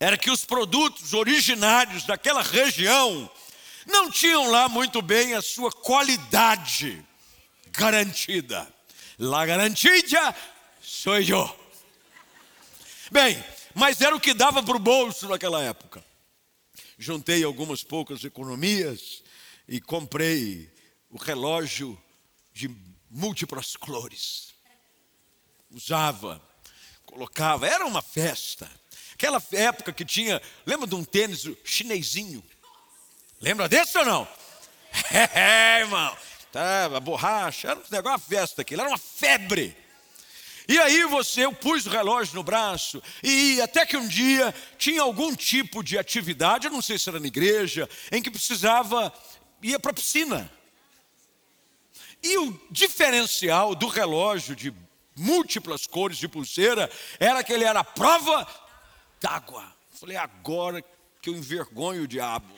era 0.00 0.18
que 0.18 0.32
os 0.32 0.44
produtos 0.44 1.14
originários 1.14 2.02
daquela 2.02 2.42
região 2.42 3.30
não 3.86 4.10
tinham 4.10 4.50
lá 4.50 4.68
muito 4.68 5.00
bem 5.00 5.34
a 5.34 5.42
sua 5.42 5.70
qualidade 5.70 7.00
garantida. 7.68 8.66
La 9.16 9.46
garantida 9.46 10.34
sou 10.82 11.20
eu. 11.20 11.56
Bem, 13.12 13.40
mas 13.74 14.00
era 14.00 14.14
o 14.14 14.20
que 14.20 14.34
dava 14.34 14.62
para 14.62 14.76
o 14.76 14.80
bolso 14.80 15.28
naquela 15.28 15.62
época. 15.62 16.04
Juntei 16.98 17.42
algumas 17.44 17.82
poucas 17.82 18.24
economias 18.24 19.22
e 19.68 19.80
comprei 19.80 20.70
o 21.08 21.16
relógio 21.16 22.00
de 22.52 22.70
múltiplas 23.10 23.76
cores. 23.76 24.54
Usava, 25.70 26.42
colocava, 27.06 27.66
era 27.66 27.86
uma 27.86 28.02
festa. 28.02 28.70
Aquela 29.14 29.42
época 29.52 29.92
que 29.92 30.04
tinha, 30.04 30.40
lembra 30.66 30.86
de 30.86 30.94
um 30.94 31.04
tênis 31.04 31.48
chinesinho? 31.64 32.42
Lembra 33.40 33.68
desse 33.68 33.96
ou 33.98 34.04
não? 34.04 34.28
É, 35.34 35.80
irmão. 35.80 36.16
Tava 36.52 36.98
borracha, 36.98 37.68
era 37.68 37.78
um 37.78 37.82
negócio, 37.90 38.10
uma 38.10 38.18
festa 38.18 38.62
aquilo, 38.62 38.82
era 38.82 38.90
uma 38.90 38.98
febre. 38.98 39.76
E 40.70 40.78
aí 40.78 41.02
você, 41.02 41.44
eu 41.46 41.52
pus 41.52 41.84
o 41.84 41.90
relógio 41.90 42.36
no 42.36 42.44
braço, 42.44 43.02
e 43.24 43.60
até 43.60 43.84
que 43.84 43.96
um 43.96 44.06
dia 44.06 44.54
tinha 44.78 45.02
algum 45.02 45.34
tipo 45.34 45.82
de 45.82 45.98
atividade, 45.98 46.68
eu 46.68 46.70
não 46.70 46.80
sei 46.80 46.96
se 46.96 47.08
era 47.08 47.18
na 47.18 47.26
igreja, 47.26 47.90
em 48.12 48.22
que 48.22 48.30
precisava 48.30 49.12
ir 49.60 49.76
para 49.80 49.90
a 49.90 49.94
piscina. 49.94 50.48
E 52.22 52.38
o 52.38 52.56
diferencial 52.70 53.74
do 53.74 53.88
relógio 53.88 54.54
de 54.54 54.72
múltiplas 55.16 55.88
cores 55.88 56.18
de 56.18 56.28
pulseira 56.28 56.88
era 57.18 57.42
que 57.42 57.52
ele 57.52 57.64
era 57.64 57.82
prova 57.82 58.46
d'água. 59.20 59.74
Falei, 59.98 60.16
agora 60.16 60.84
que 61.20 61.30
eu 61.30 61.34
envergonho 61.34 62.04
o 62.04 62.06
diabo. 62.06 62.54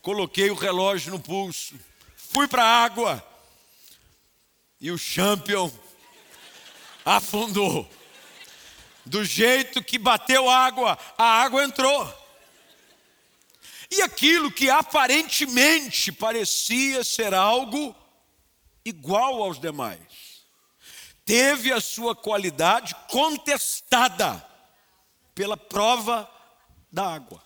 Coloquei 0.00 0.48
o 0.48 0.54
relógio 0.54 1.12
no 1.12 1.20
pulso, 1.20 1.74
fui 2.16 2.48
para 2.48 2.64
a 2.64 2.84
água 2.84 3.22
e 4.80 4.90
o 4.90 4.98
champion 4.98 5.70
afundou. 7.04 7.88
Do 9.04 9.24
jeito 9.24 9.82
que 9.82 9.98
bateu 9.98 10.50
água, 10.50 10.98
a 11.16 11.24
água 11.24 11.64
entrou. 11.64 12.14
E 13.90 14.02
aquilo 14.02 14.52
que 14.52 14.68
aparentemente 14.68 16.12
parecia 16.12 17.02
ser 17.02 17.32
algo 17.32 17.96
igual 18.84 19.42
aos 19.42 19.58
demais, 19.58 20.44
teve 21.24 21.72
a 21.72 21.80
sua 21.80 22.14
qualidade 22.14 22.94
contestada 23.08 24.46
pela 25.34 25.56
prova 25.56 26.30
da 26.92 27.14
água. 27.14 27.42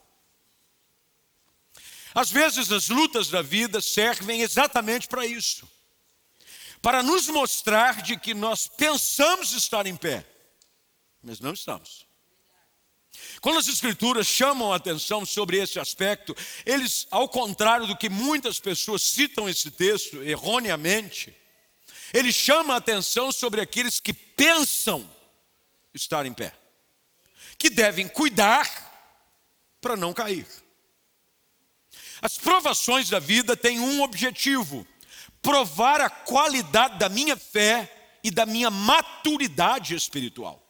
Às 2.15 2.31
vezes 2.31 2.71
as 2.71 2.89
lutas 2.89 3.29
da 3.29 3.41
vida 3.41 3.81
servem 3.81 4.43
exatamente 4.43 5.09
para 5.09 5.25
isso. 5.25 5.72
Para 6.83 7.03
nos 7.03 7.29
mostrar 7.29 8.03
de 8.03 8.19
que 8.19 8.35
nós 8.35 8.67
pensamos 8.67 9.53
estar 9.53 9.87
em 9.87 9.97
pé, 9.97 10.27
mas 11.23 11.39
não 11.39 11.53
estamos. 11.53 12.09
Quando 13.41 13.59
as 13.59 13.69
escrituras 13.69 14.27
chamam 14.27 14.73
a 14.73 14.77
atenção 14.77 15.25
sobre 15.25 15.59
esse 15.59 15.79
aspecto, 15.79 16.37
eles, 16.67 17.07
ao 17.11 17.29
contrário 17.29 17.87
do 17.87 17.97
que 17.97 18.09
muitas 18.09 18.59
pessoas 18.59 19.03
citam 19.03 19.49
esse 19.49 19.71
texto 19.71 20.23
erroneamente, 20.23 21.35
eles 22.13 22.35
chamam 22.35 22.75
a 22.75 22.79
atenção 22.79 23.31
sobre 23.31 23.61
aqueles 23.61 24.01
que 24.01 24.13
pensam 24.13 25.09
estar 25.95 26.27
em 26.27 26.33
pé, 26.33 26.53
que 27.57 27.71
devem 27.71 28.09
cuidar 28.09 28.91
para 29.81 29.97
não 29.97 30.13
cair. 30.13 30.47
As 32.21 32.39
provações 32.39 33.09
da 33.09 33.19
vida 33.19 33.57
têm 33.57 33.81
um 33.81 34.03
objetivo: 34.03 34.87
provar 35.43 36.01
a 36.01 36.09
qualidade 36.09 36.99
da 36.99 37.09
minha 37.09 37.37
fé 37.37 38.19
e 38.23 38.31
da 38.31 38.47
minha 38.47 38.71
maturidade 38.71 39.95
espiritual. 39.95 40.63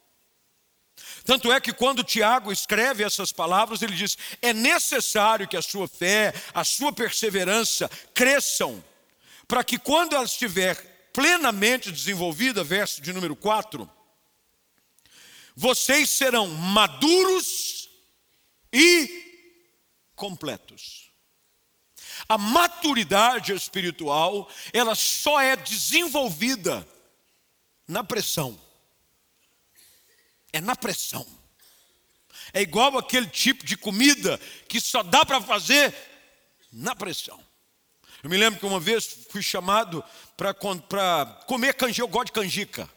Tanto 1.25 1.53
é 1.53 1.61
que 1.61 1.73
quando 1.73 2.03
Tiago 2.03 2.51
escreve 2.51 3.05
essas 3.05 3.31
palavras, 3.31 3.83
ele 3.83 3.95
diz: 3.95 4.17
é 4.41 4.53
necessário 4.53 5.47
que 5.47 5.57
a 5.57 5.63
sua 5.63 5.87
fé, 5.87 6.35
a 6.53 6.65
sua 6.65 6.93
perseverança 6.93 7.89
cresçam, 8.15 8.83
para 9.47 9.63
que 9.63 9.79
quando 9.79 10.17
ela 10.17 10.25
estiver 10.25 10.75
plenamente 11.13 11.93
desenvolvida, 11.93 12.65
verso 12.65 13.01
de 13.03 13.13
número 13.13 13.37
4, 13.37 13.89
vocês 15.55 16.11
serão 16.11 16.49
maduros 16.49 17.91
e 18.73 20.11
completos. 20.17 21.02
A 22.33 22.39
maturidade 22.39 23.53
espiritual, 23.53 24.49
ela 24.73 24.95
só 24.95 25.41
é 25.41 25.55
desenvolvida 25.57 26.87
na 27.87 28.03
pressão 28.03 28.59
é 30.53 30.61
na 30.61 30.77
pressão. 30.77 31.27
É 32.53 32.61
igual 32.61 32.99
aquele 32.99 33.27
tipo 33.27 33.65
de 33.65 33.77
comida 33.77 34.39
que 34.69 34.81
só 34.81 35.03
dá 35.03 35.25
para 35.25 35.41
fazer 35.41 35.95
na 36.71 36.95
pressão. 36.95 37.43
Eu 38.23 38.29
me 38.29 38.37
lembro 38.37 38.61
que 38.61 38.67
uma 38.67 38.79
vez 38.79 39.27
fui 39.31 39.43
chamado 39.43 40.05
para 40.37 40.55
comer 41.47 41.75
canjica. 41.75 42.03
Eu 42.03 42.09
gosto 42.09 42.27
de 42.27 42.33
canjica. 42.33 42.89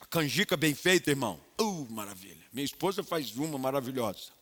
A 0.00 0.06
canjica 0.06 0.56
bem 0.56 0.74
feita, 0.74 1.10
irmão. 1.10 1.40
Uh, 1.58 1.86
maravilha. 1.88 2.44
Minha 2.52 2.64
esposa 2.64 3.02
faz 3.02 3.34
uma 3.36 3.56
maravilhosa. 3.56 4.32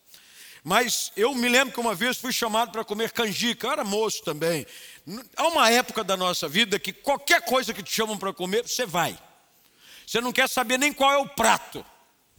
Mas 0.62 1.11
eu 1.16 1.35
me 1.35 1.49
lembro 1.49 1.73
que 1.73 1.81
uma 1.81 1.94
vez 1.94 2.18
fui 2.18 2.33
chamado 2.33 2.70
para 2.70 2.85
comer 2.85 3.12
canjica. 3.12 3.66
Eu 3.66 3.73
era 3.73 3.85
moço 3.85 4.23
também. 4.23 4.66
Há 5.37 5.49
uma 5.49 5.70
época 5.70 6.05
da 6.05 6.16
nossa 6.16 6.49
vida 6.49 6.79
que 6.79 6.92
qualquer 6.92 7.42
coisa 7.42 7.73
que 7.73 7.83
te 7.83 7.92
chamam 7.92 8.18
para 8.18 8.33
comer, 8.33 8.68
você 8.68 8.85
vai. 8.85 9.18
Você 10.07 10.20
não 10.20 10.33
quer 10.33 10.49
saber 10.49 10.79
nem 10.79 10.92
qual 10.92 11.12
é 11.12 11.18
o 11.18 11.29
prato. 11.29 11.85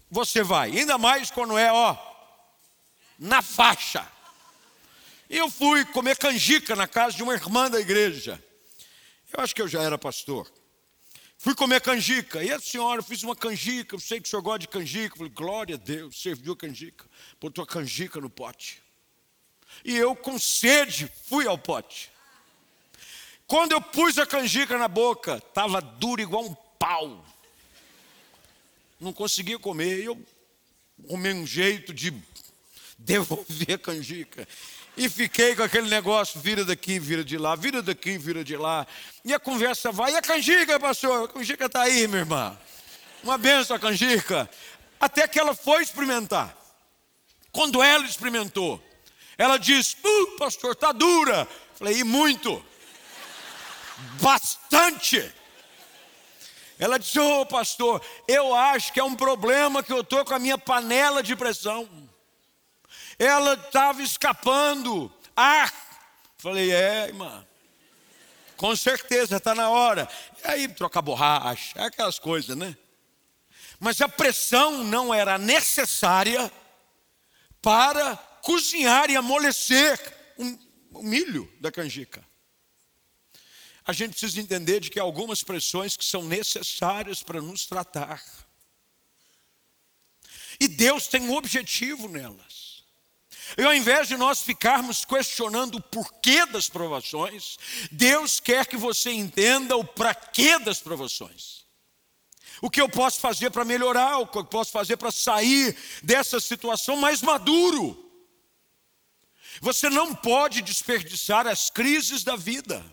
Você 0.10 0.44
vai, 0.44 0.78
ainda 0.78 0.98
mais 0.98 1.32
quando 1.32 1.58
é, 1.58 1.72
ó, 1.72 1.98
na 3.18 3.42
faixa. 3.42 4.06
Eu 5.30 5.50
fui 5.50 5.86
comer 5.86 6.18
canjica 6.18 6.76
na 6.76 6.86
casa 6.86 7.16
de 7.16 7.24
uma 7.24 7.34
irmã 7.34 7.70
da 7.70 7.80
igreja. 7.80 8.44
Eu 9.32 9.42
acho 9.42 9.56
que 9.56 9.62
eu 9.62 9.68
já 9.68 9.82
era 9.82 9.98
pastor. 9.98 10.52
Fui 11.41 11.54
comer 11.56 11.82
canjica. 11.82 12.43
E 12.43 12.51
a 12.51 12.60
senhora, 12.60 13.01
fiz 13.01 13.23
uma 13.23 13.36
canjica. 13.36 13.95
Eu 13.95 13.99
sei 13.99 14.21
que 14.21 14.27
o 14.27 14.30
senhor 14.30 14.41
gosta 14.41 14.60
de 14.60 14.67
canjica. 14.67 15.13
Eu 15.13 15.17
falei, 15.17 15.34
glória 15.34 15.75
a 15.75 15.77
Deus, 15.77 16.21
serviu 16.21 16.54
a 16.54 16.58
canjica. 16.58 17.06
Botou 17.39 17.63
a 17.63 17.67
canjica 17.67 18.21
no 18.21 18.30
pote. 18.30 18.82
E 19.84 19.97
eu, 19.97 20.15
com 20.15 20.38
sede, 20.38 21.12
fui 21.25 21.47
ao 21.47 21.58
pote. 21.58 22.12
Quando 23.47 23.73
eu 23.73 23.82
pus 23.82 24.17
a 24.17 24.25
canjica 24.25 24.77
na 24.77 24.88
boca, 24.88 25.38
estava 25.38 25.82
duro 25.82 26.21
igual 26.21 26.45
um 26.45 26.54
pau 26.77 27.25
não 29.01 29.12
conseguia 29.12 29.58
comer. 29.58 29.99
E 29.99 30.06
eu 30.06 30.25
arrumei 31.06 31.34
um 31.34 31.45
jeito 31.45 31.93
de 31.93 32.13
devolver 32.97 33.73
a 33.73 33.80
canjica. 33.80 34.47
E 34.97 35.08
fiquei 35.08 35.56
com 35.56 35.63
aquele 35.63 35.89
negócio, 35.89 36.39
vira 36.39 36.65
daqui, 36.65 36.99
vira 36.99 37.23
de 37.23 37.38
lá, 37.38 37.56
vira 37.56 37.82
daqui, 37.82 38.17
vira 38.17 38.43
de 38.43 38.58
lá. 38.58 38.86
E 39.23 39.34
a 39.34 39.39
conversa 39.39 39.91
vai, 39.91 40.13
e 40.13 40.17
a 40.17 40.21
canjica, 40.21 40.80
pastor? 40.80 41.25
A 41.25 41.27
canjica 41.27 41.65
está 41.65 41.84
aí, 41.84 42.08
minha 42.08 42.19
irmã. 42.19 42.58
Uma 43.23 43.38
benção 43.38 43.75
a 43.75 43.80
canjica. 43.80 44.49
Até 44.99 45.27
que 45.27 45.39
ela 45.39 45.56
foi 45.56 45.82
experimentar. 45.82 46.56
Quando 47.51 47.82
ela 47.82 48.06
experimentou, 48.06 48.82
ela 49.38 49.58
disse, 49.58 49.95
uh, 50.04 50.38
pastor, 50.38 50.73
está 50.73 50.91
dura. 50.91 51.47
Falei, 51.75 51.99
e 51.99 52.04
muito. 52.04 52.63
Bastante. 54.21 55.34
Ela 56.82 56.97
disse: 56.97 57.19
Ô 57.19 57.41
oh, 57.41 57.45
pastor, 57.45 58.01
eu 58.27 58.56
acho 58.56 58.91
que 58.91 58.99
é 58.99 59.04
um 59.04 59.15
problema 59.15 59.84
que 59.84 59.93
eu 59.93 60.01
estou 60.01 60.25
com 60.25 60.34
a 60.34 60.39
minha 60.39 60.58
panela 60.58 61.21
de 61.21 61.36
pressão. 61.36 61.88
Ela 63.17 63.54
estava 63.54 64.02
escapando 64.02 65.12
ar. 65.36 65.74
Falei: 66.38 66.71
É, 66.71 67.08
irmã. 67.08 67.45
Com 68.58 68.76
certeza, 68.76 69.38
está 69.38 69.56
na 69.56 69.69
hora. 69.69 70.08
E 70.43 70.47
aí, 70.47 70.67
trocar 70.67 71.02
borracha, 71.02 71.84
aquelas 71.84 72.19
coisas, 72.19 72.56
né? 72.56 72.78
Mas 73.80 74.00
a 74.00 74.08
pressão 74.08 74.84
não 74.84 75.12
era 75.12 75.39
necessária 75.39 76.52
para 77.60 78.15
cozinhar 78.43 79.10
e 79.10 79.15
amolecer 79.15 80.00
o 80.91 81.02
milho 81.02 81.52
da 81.60 81.71
canjica. 81.71 82.24
a 83.84 83.93
gente 83.93 84.12
precisa 84.12 84.39
entender 84.39 84.80
de 84.80 84.91
que 84.91 85.00
há 85.00 85.04
algumas 85.04 85.43
pressões 85.43 85.97
que 85.97 86.06
são 86.06 86.24
necessárias 86.24 87.24
para 87.24 87.41
nos 87.41 87.65
tratar. 87.65 88.24
E 90.60 90.67
Deus 90.67 91.08
tem 91.08 91.21
um 91.24 91.36
objetivo 91.36 92.08
nelas. 92.08 92.51
E 93.58 93.64
ao 93.64 93.74
invés 93.74 94.08
de 94.08 94.18
nós 94.18 94.42
ficarmos 94.42 95.04
questionando 95.04 95.76
o 95.76 95.82
porquê 95.82 96.46
das 96.46 96.70
provações, 96.70 97.58
Deus 97.92 98.40
quer 98.40 98.66
que 98.66 98.78
você 98.78 99.12
entenda 99.12 99.76
o 99.76 99.84
para 99.84 100.14
quê 100.16 100.58
das 100.60 100.80
provações. 100.80 101.62
O 102.62 102.70
que 102.70 102.80
eu 102.80 102.88
posso 102.88 103.20
fazer 103.20 103.50
para 103.50 103.66
melhorar, 103.66 104.20
o 104.20 104.28
que 104.28 104.38
eu 104.38 104.46
posso 104.46 104.72
fazer 104.72 104.96
para 104.96 105.12
sair 105.12 105.76
dessa 106.04 106.40
situação 106.40 106.96
mais 106.96 107.22
maduro. 107.22 108.12
Você 109.60 109.90
não 109.90 110.14
pode 110.14 110.62
desperdiçar 110.62 111.48
as 111.48 111.70
crises 111.70 112.24
da 112.24 112.36
vida. 112.36 112.86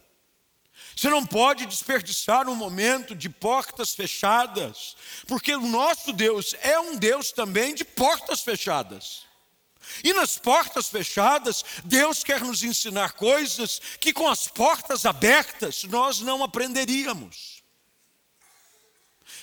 Você 0.96 1.08
não 1.10 1.24
pode 1.24 1.64
desperdiçar 1.66 2.48
um 2.48 2.56
momento 2.56 3.14
de 3.14 3.28
portas 3.28 3.94
fechadas, 3.94 4.96
porque 5.28 5.54
o 5.54 5.68
nosso 5.68 6.12
Deus 6.12 6.56
é 6.60 6.80
um 6.80 6.96
Deus 6.96 7.30
também 7.30 7.72
de 7.72 7.84
portas 7.84 8.40
fechadas. 8.40 9.27
E 10.02 10.12
nas 10.12 10.38
portas 10.38 10.88
fechadas, 10.88 11.64
Deus 11.84 12.22
quer 12.22 12.40
nos 12.42 12.62
ensinar 12.62 13.12
coisas 13.12 13.80
que 14.00 14.12
com 14.12 14.28
as 14.28 14.48
portas 14.48 15.06
abertas 15.06 15.84
nós 15.84 16.20
não 16.20 16.42
aprenderíamos. 16.42 17.62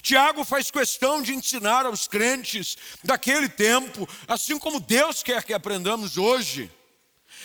Tiago 0.01 0.43
faz 0.43 0.69
questão 0.69 1.21
de 1.21 1.33
ensinar 1.33 1.85
aos 1.85 2.07
crentes 2.07 2.77
daquele 3.03 3.49
tempo, 3.49 4.07
assim 4.27 4.57
como 4.59 4.79
Deus 4.79 5.23
quer 5.23 5.43
que 5.43 5.53
aprendamos 5.53 6.17
hoje 6.17 6.71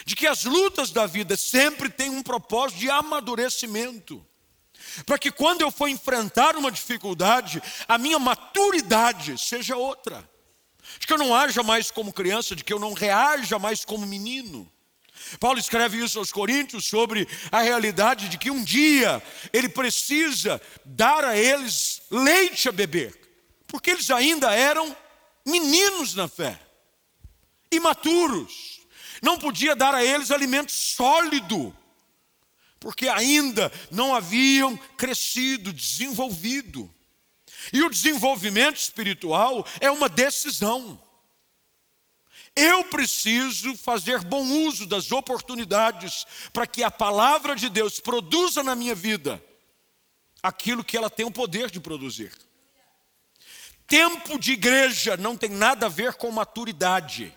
de 0.05 0.17
que 0.17 0.27
as 0.27 0.45
lutas 0.45 0.91
da 0.91 1.07
vida 1.07 1.37
sempre 1.37 1.89
têm 1.89 2.11
um 2.11 2.23
propósito 2.23 2.79
de 2.79 2.91
amadurecimento. 2.91 4.25
Para 5.05 5.19
que 5.19 5.31
quando 5.31 5.61
eu 5.61 5.71
for 5.71 5.89
enfrentar 5.89 6.57
uma 6.57 6.71
dificuldade, 6.71 7.63
a 7.87 7.99
minha 7.99 8.19
maturidade 8.19 9.39
seja 9.39 9.77
outra. 9.77 10.29
De 10.99 11.07
que 11.07 11.13
eu 11.13 11.19
não 11.19 11.35
haja 11.35 11.63
mais 11.63 11.91
como 11.91 12.13
criança, 12.13 12.57
de 12.57 12.65
que 12.65 12.73
eu 12.73 12.79
não 12.79 12.93
reaja 12.93 13.59
mais 13.59 13.85
como 13.85 14.07
menino. 14.07 14.71
Paulo 15.39 15.59
escreve 15.59 16.03
isso 16.03 16.19
aos 16.19 16.33
Coríntios 16.33 16.87
sobre 16.87 17.29
a 17.53 17.61
realidade 17.61 18.29
de 18.29 18.39
que 18.39 18.51
um 18.51 18.65
dia 18.65 19.23
ele 19.53 19.69
precisa 19.69 20.61
dar 20.85 21.25
a 21.25 21.37
eles 21.37 22.03
leite 22.11 22.69
a 22.69 22.73
beber, 22.73 23.19
porque 23.67 23.91
eles 23.91 24.11
ainda 24.11 24.53
eram 24.55 24.97
meninos 25.47 26.15
na 26.15 26.27
fé, 26.27 26.59
imaturos 27.71 28.71
não 29.23 29.39
podia 29.39 29.77
dar 29.77 29.95
a 29.95 30.05
eles 30.05 30.31
alimento 30.31 30.73
sólido, 30.73 31.77
porque 32.79 33.09
ainda 33.09 33.71
não 33.91 34.15
haviam 34.15 34.77
crescido, 34.97 35.73
desenvolvido. 35.73 36.93
E 37.73 37.83
o 37.83 37.91
desenvolvimento 37.91 38.77
espiritual 38.77 39.67
é 39.81 39.91
uma 39.91 40.09
decisão. 40.09 41.01
Eu 42.57 42.85
preciso 42.85 43.77
fazer 43.77 44.21
bom 44.23 44.45
uso 44.67 44.87
das 44.87 45.13
oportunidades 45.13 46.27
para 46.53 46.67
que 46.67 46.83
a 46.83 46.91
palavra 46.91 47.55
de 47.55 47.69
Deus 47.69 48.01
produza 48.01 48.63
na 48.63 48.75
minha 48.75 48.95
vida 48.95 49.43
aquilo 50.43 50.85
que 50.85 50.97
ela 50.97 51.09
tem 51.09 51.25
o 51.25 51.31
poder 51.31 51.71
de 51.71 51.81
produzir. 51.81 52.33
Tempo 53.87 54.39
de 54.39 54.53
igreja 54.53 55.17
não 55.17 55.37
tem 55.37 55.51
nada 55.51 55.87
a 55.87 55.89
ver 55.89 56.15
com 56.15 56.31
maturidade. 56.31 57.35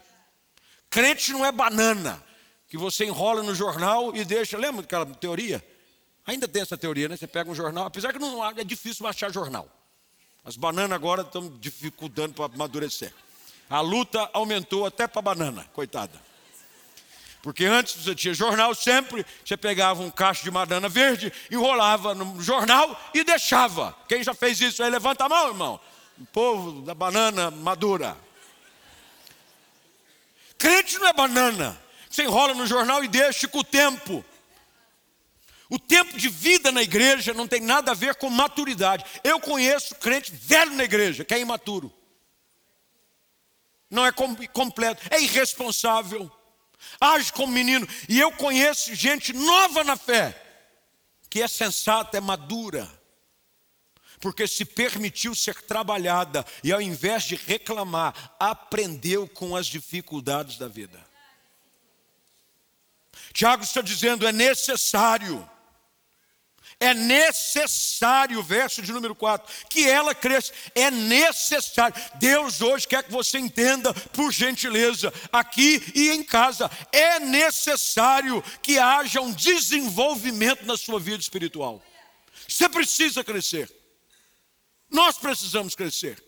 Crente 0.90 1.32
não 1.32 1.46
é 1.46 1.52
banana, 1.52 2.24
que 2.68 2.78
você 2.78 3.06
enrola 3.06 3.42
no 3.42 3.56
jornal 3.56 4.16
e 4.16 4.24
deixa. 4.24 4.58
Lembra 4.58 4.84
daquela 4.84 5.06
teoria? 5.06 5.64
Ainda 6.26 6.48
tem 6.48 6.62
essa 6.62 6.78
teoria, 6.78 7.10
né? 7.10 7.18
Você 7.18 7.28
pega 7.28 7.50
um 7.50 7.56
jornal, 7.56 7.86
apesar 7.86 8.14
que 8.14 8.20
não 8.20 8.46
é 8.48 8.64
difícil 8.64 9.06
achar 9.08 9.32
jornal. 9.32 9.68
As 10.46 10.58
bananas 10.58 10.92
agora 10.92 11.22
estão 11.22 11.50
dificultando 11.60 12.34
para 12.34 12.54
amadurecer. 12.54 13.14
A 13.70 13.80
luta 13.80 14.30
aumentou 14.34 14.86
até 14.86 15.08
para 15.08 15.22
banana, 15.22 15.66
coitada. 15.74 16.22
Porque 17.42 17.66
antes 17.66 17.96
você 17.96 18.16
tinha 18.16 18.34
jornal 18.34 18.74
sempre, 18.74 19.26
você 19.44 19.58
pegava 19.58 20.02
um 20.02 20.10
cacho 20.10 20.44
de 20.44 20.52
banana 20.52 20.88
verde, 20.88 21.32
enrolava 21.52 22.14
no 22.14 22.42
jornal 22.42 22.98
e 23.14 23.24
deixava. 23.24 23.96
Quem 24.08 24.24
já 24.24 24.34
fez 24.34 24.60
isso 24.62 24.82
aí, 24.82 24.90
levanta 24.90 25.26
a 25.26 25.30
mão, 25.30 25.48
irmão. 25.50 25.80
O 26.18 26.26
povo 26.26 26.82
da 26.82 26.94
banana 26.94 27.52
madura. 27.52 28.18
Crente 30.58 30.98
não 31.00 31.08
é 31.08 31.14
banana. 31.14 31.78
Você 32.10 32.24
enrola 32.24 32.54
no 32.54 32.66
jornal 32.66 33.04
e 33.04 33.08
deixa 33.08 33.48
com 33.48 33.60
o 33.60 33.64
tempo. 33.64 34.24
O 35.70 35.80
tempo 35.80 36.18
de 36.18 36.30
vida 36.30 36.72
na 36.72 36.84
igreja 36.84 37.34
não 37.34 37.48
tem 37.48 37.62
nada 37.62 37.92
a 37.92 37.96
ver 37.96 38.16
com 38.16 38.30
maturidade. 38.30 39.04
Eu 39.24 39.40
conheço 39.40 39.96
crente 39.96 40.32
velho 40.32 40.72
na 40.72 40.84
igreja, 40.84 41.24
que 41.24 41.34
é 41.34 41.40
imaturo. 41.40 41.92
Não 43.90 44.06
é 44.06 44.12
completo, 44.12 45.02
é 45.10 45.22
irresponsável. 45.22 46.32
Age 47.00 47.32
como 47.32 47.52
menino. 47.52 47.88
E 48.10 48.20
eu 48.20 48.32
conheço 48.32 48.94
gente 48.94 49.34
nova 49.34 49.84
na 49.84 49.96
fé, 49.96 50.40
que 51.30 51.42
é 51.42 51.48
sensata, 51.48 52.18
é 52.18 52.22
madura 52.22 52.90
porque 54.24 54.48
se 54.48 54.64
permitiu 54.64 55.36
ser 55.36 55.62
trabalhada 55.64 56.46
e 56.64 56.72
ao 56.72 56.82
invés 56.82 57.24
de 57.24 57.36
reclamar, 57.36 58.34
aprendeu 58.40 59.28
com 59.28 59.54
as 59.54 59.68
dificuldades 59.68 60.58
da 60.58 60.70
vida. 60.70 60.98
Tiago 63.34 63.66
está 63.66 63.82
dizendo: 63.82 64.26
é 64.26 64.32
necessário, 64.32 65.48
é 66.84 66.94
necessário, 66.94 68.44
verso 68.44 68.82
de 68.82 68.92
número 68.92 69.16
4, 69.16 69.52
que 69.70 69.88
ela 69.90 70.14
cresça, 70.14 70.52
é 70.76 70.92
necessário. 70.92 71.96
Deus 72.16 72.60
hoje 72.60 72.86
quer 72.86 73.04
que 73.04 73.12
você 73.12 73.40
entenda, 73.40 73.94
por 73.94 74.34
gentileza, 74.34 75.14
aqui 75.32 75.82
e 75.96 76.10
em 76.10 76.22
casa, 76.22 76.70
é 76.92 77.20
necessário 77.22 78.44
que 78.62 78.78
haja 78.78 79.22
um 79.22 79.32
desenvolvimento 79.32 80.66
na 80.66 80.76
sua 80.76 81.00
vida 81.00 81.22
espiritual. 81.22 81.82
Você 82.48 82.68
precisa 82.68 83.24
crescer. 83.24 83.74
Nós 84.92 85.18
precisamos 85.18 85.76
crescer. 85.76 86.22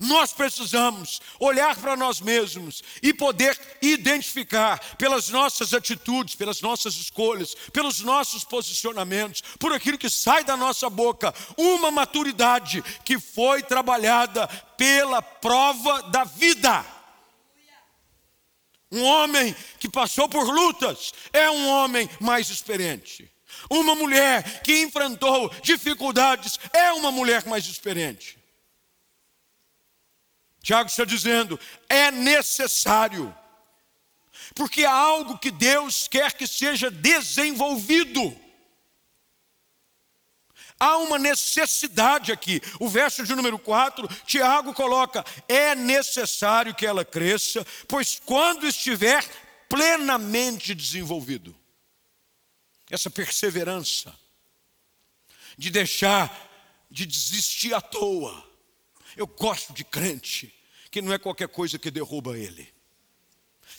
Nós 0.00 0.32
precisamos 0.32 1.20
olhar 1.38 1.76
para 1.76 1.96
nós 1.96 2.20
mesmos 2.20 2.82
e 3.02 3.12
poder 3.12 3.58
identificar 3.80 4.78
pelas 4.96 5.28
nossas 5.28 5.72
atitudes, 5.72 6.34
pelas 6.34 6.60
nossas 6.60 6.94
escolhas, 6.94 7.54
pelos 7.72 8.00
nossos 8.00 8.44
posicionamentos, 8.44 9.42
por 9.58 9.72
aquilo 9.72 9.98
que 9.98 10.10
sai 10.10 10.44
da 10.44 10.56
nossa 10.56 10.90
boca, 10.90 11.34
uma 11.56 11.90
maturidade 11.90 12.82
que 13.04 13.18
foi 13.18 13.62
trabalhada 13.62 14.46
pela 14.76 15.22
prova 15.22 16.02
da 16.02 16.24
vida. 16.24 16.84
Um 18.90 19.02
homem 19.02 19.54
que 19.80 19.88
passou 19.88 20.28
por 20.28 20.44
lutas 20.44 21.12
é 21.32 21.50
um 21.50 21.68
homem 21.68 22.08
mais 22.20 22.48
experiente. 22.48 23.30
Uma 23.70 23.94
mulher 23.94 24.62
que 24.62 24.82
enfrentou 24.82 25.50
dificuldades 25.62 26.58
é 26.72 26.92
uma 26.92 27.10
mulher 27.10 27.44
mais 27.46 27.66
experiente. 27.66 28.38
Tiago 30.64 30.88
está 30.88 31.04
dizendo: 31.04 31.60
é 31.90 32.10
necessário, 32.10 33.32
porque 34.54 34.86
há 34.86 34.92
algo 34.92 35.38
que 35.38 35.50
Deus 35.50 36.08
quer 36.08 36.32
que 36.32 36.46
seja 36.46 36.90
desenvolvido. 36.90 38.34
Há 40.80 40.96
uma 40.96 41.18
necessidade 41.18 42.32
aqui. 42.32 42.60
O 42.80 42.88
verso 42.88 43.24
de 43.24 43.34
número 43.34 43.58
4, 43.58 44.08
Tiago 44.26 44.72
coloca: 44.72 45.22
é 45.46 45.74
necessário 45.74 46.74
que 46.74 46.86
ela 46.86 47.04
cresça, 47.04 47.64
pois 47.86 48.20
quando 48.24 48.66
estiver 48.66 49.22
plenamente 49.68 50.74
desenvolvido 50.74 51.54
essa 52.90 53.10
perseverança, 53.10 54.14
de 55.58 55.68
deixar 55.68 56.50
de 56.90 57.04
desistir 57.04 57.74
à 57.74 57.82
toa. 57.82 58.53
Eu 59.16 59.26
gosto 59.26 59.72
de 59.72 59.84
crente, 59.84 60.54
que 60.90 61.00
não 61.02 61.12
é 61.12 61.18
qualquer 61.18 61.48
coisa 61.48 61.78
que 61.78 61.90
derruba 61.90 62.38
ele. 62.38 62.72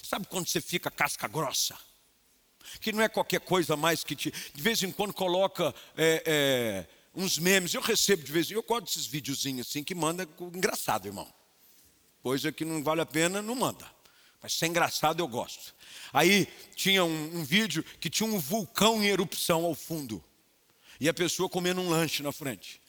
Sabe 0.03 0.27
quando 0.27 0.47
você 0.47 0.61
fica 0.61 0.89
casca 0.91 1.27
grossa? 1.27 1.77
Que 2.79 2.91
não 2.91 3.01
é 3.01 3.09
qualquer 3.09 3.39
coisa 3.41 3.75
mais 3.75 4.03
que 4.03 4.15
te. 4.15 4.31
De 4.31 4.61
vez 4.61 4.81
em 4.83 4.91
quando 4.91 5.13
coloca 5.13 5.73
é, 5.95 6.23
é, 6.25 6.87
uns 7.13 7.37
memes. 7.37 7.73
Eu 7.73 7.81
recebo 7.81 8.23
de 8.23 8.31
vez 8.31 8.47
em 8.47 8.55
quando. 8.55 8.63
Eu 8.63 8.67
gosto 8.67 8.85
desses 8.85 9.05
videozinhos 9.05 9.67
assim 9.67 9.83
que 9.83 9.93
manda 9.93 10.27
engraçado, 10.53 11.07
irmão. 11.07 11.31
Coisa 12.21 12.51
que 12.51 12.65
não 12.65 12.83
vale 12.83 13.01
a 13.01 13.05
pena, 13.05 13.41
não 13.41 13.55
manda. 13.55 13.89
Mas 14.41 14.53
se 14.53 14.65
é 14.65 14.67
engraçado, 14.67 15.19
eu 15.19 15.27
gosto. 15.27 15.75
Aí 16.11 16.47
tinha 16.75 17.03
um, 17.03 17.39
um 17.39 17.43
vídeo 17.43 17.83
que 17.99 18.09
tinha 18.09 18.27
um 18.27 18.39
vulcão 18.39 19.03
em 19.03 19.07
erupção 19.07 19.65
ao 19.65 19.75
fundo. 19.75 20.23
E 20.99 21.09
a 21.09 21.13
pessoa 21.13 21.49
comendo 21.49 21.81
um 21.81 21.89
lanche 21.89 22.23
na 22.23 22.31
frente. 22.31 22.81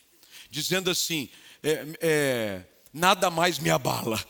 Dizendo 0.50 0.90
assim: 0.90 1.28
é, 1.68 1.98
é, 2.00 2.64
nada 2.92 3.31
mais 3.31 3.59
me 3.59 3.70
abala. 3.70 4.22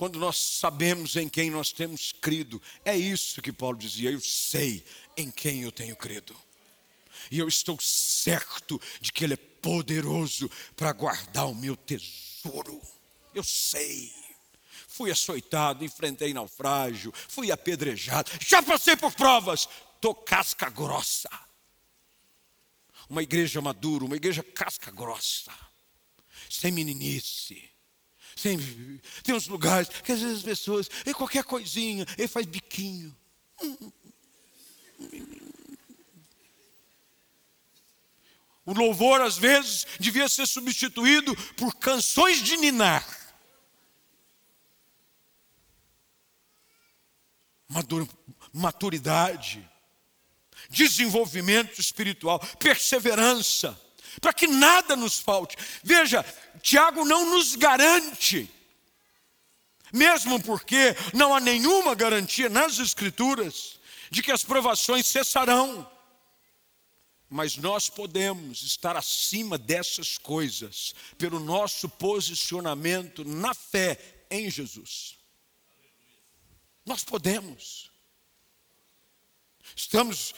quando 0.00 0.18
nós 0.18 0.38
sabemos 0.38 1.14
em 1.16 1.28
quem 1.28 1.50
nós 1.50 1.72
temos 1.72 2.10
crido. 2.10 2.62
É 2.86 2.96
isso 2.96 3.42
que 3.42 3.52
Paulo 3.52 3.76
dizia: 3.76 4.10
eu 4.10 4.18
sei 4.18 4.82
em 5.14 5.30
quem 5.30 5.60
eu 5.60 5.70
tenho 5.70 5.94
crido. 5.94 6.34
E 7.30 7.38
eu 7.38 7.46
estou 7.46 7.78
certo 7.78 8.80
de 8.98 9.12
que 9.12 9.24
Ele 9.24 9.34
é 9.34 9.36
poderoso 9.36 10.50
para 10.74 10.90
guardar 10.92 11.46
o 11.48 11.54
meu 11.54 11.76
tesouro. 11.76 12.80
Eu 13.34 13.44
sei. 13.44 14.10
Fui 14.88 15.10
açoitado, 15.10 15.84
enfrentei 15.84 16.32
naufrágio, 16.32 17.12
fui 17.28 17.52
apedrejado, 17.52 18.30
já 18.40 18.62
passei 18.62 18.96
por 18.96 19.12
provas, 19.12 19.68
estou 19.96 20.14
casca 20.14 20.70
grossa. 20.70 21.28
Uma 23.10 23.24
igreja 23.24 23.60
madura, 23.60 24.04
uma 24.04 24.14
igreja 24.14 24.40
casca 24.40 24.92
grossa, 24.92 25.52
sem 26.48 26.70
meninice. 26.70 27.68
Sem, 28.36 28.56
tem 29.24 29.34
uns 29.34 29.48
lugares 29.48 29.88
que 29.88 30.12
às 30.12 30.20
vezes 30.20 30.38
as 30.38 30.42
pessoas, 30.44 30.88
e 31.04 31.12
qualquer 31.12 31.42
coisinha, 31.42 32.06
ele 32.16 32.28
faz 32.28 32.46
biquinho. 32.46 33.14
O 38.64 38.72
louvor, 38.72 39.20
às 39.20 39.36
vezes, 39.36 39.84
devia 39.98 40.28
ser 40.28 40.46
substituído 40.46 41.34
por 41.56 41.74
canções 41.74 42.40
de 42.40 42.56
ninar. 42.58 43.04
Maturidade, 48.52 49.68
desenvolvimento 50.68 51.80
espiritual, 51.80 52.38
perseverança, 52.58 53.78
para 54.20 54.32
que 54.32 54.46
nada 54.46 54.96
nos 54.96 55.18
falte. 55.18 55.56
Veja, 55.82 56.24
Tiago 56.62 57.04
não 57.04 57.30
nos 57.30 57.54
garante, 57.54 58.50
mesmo 59.92 60.42
porque 60.42 60.94
não 61.14 61.34
há 61.34 61.40
nenhuma 61.40 61.94
garantia 61.94 62.48
nas 62.48 62.78
Escrituras 62.78 63.78
de 64.10 64.22
que 64.22 64.32
as 64.32 64.44
provações 64.44 65.06
cessarão. 65.06 65.88
Mas 67.28 67.56
nós 67.56 67.88
podemos 67.88 68.62
estar 68.62 68.96
acima 68.96 69.56
dessas 69.56 70.18
coisas 70.18 70.94
pelo 71.16 71.38
nosso 71.38 71.88
posicionamento 71.88 73.24
na 73.24 73.54
fé 73.54 74.24
em 74.28 74.50
Jesus. 74.50 75.16
Nós 76.84 77.04
podemos. 77.04 77.90
Estamos 79.76 80.34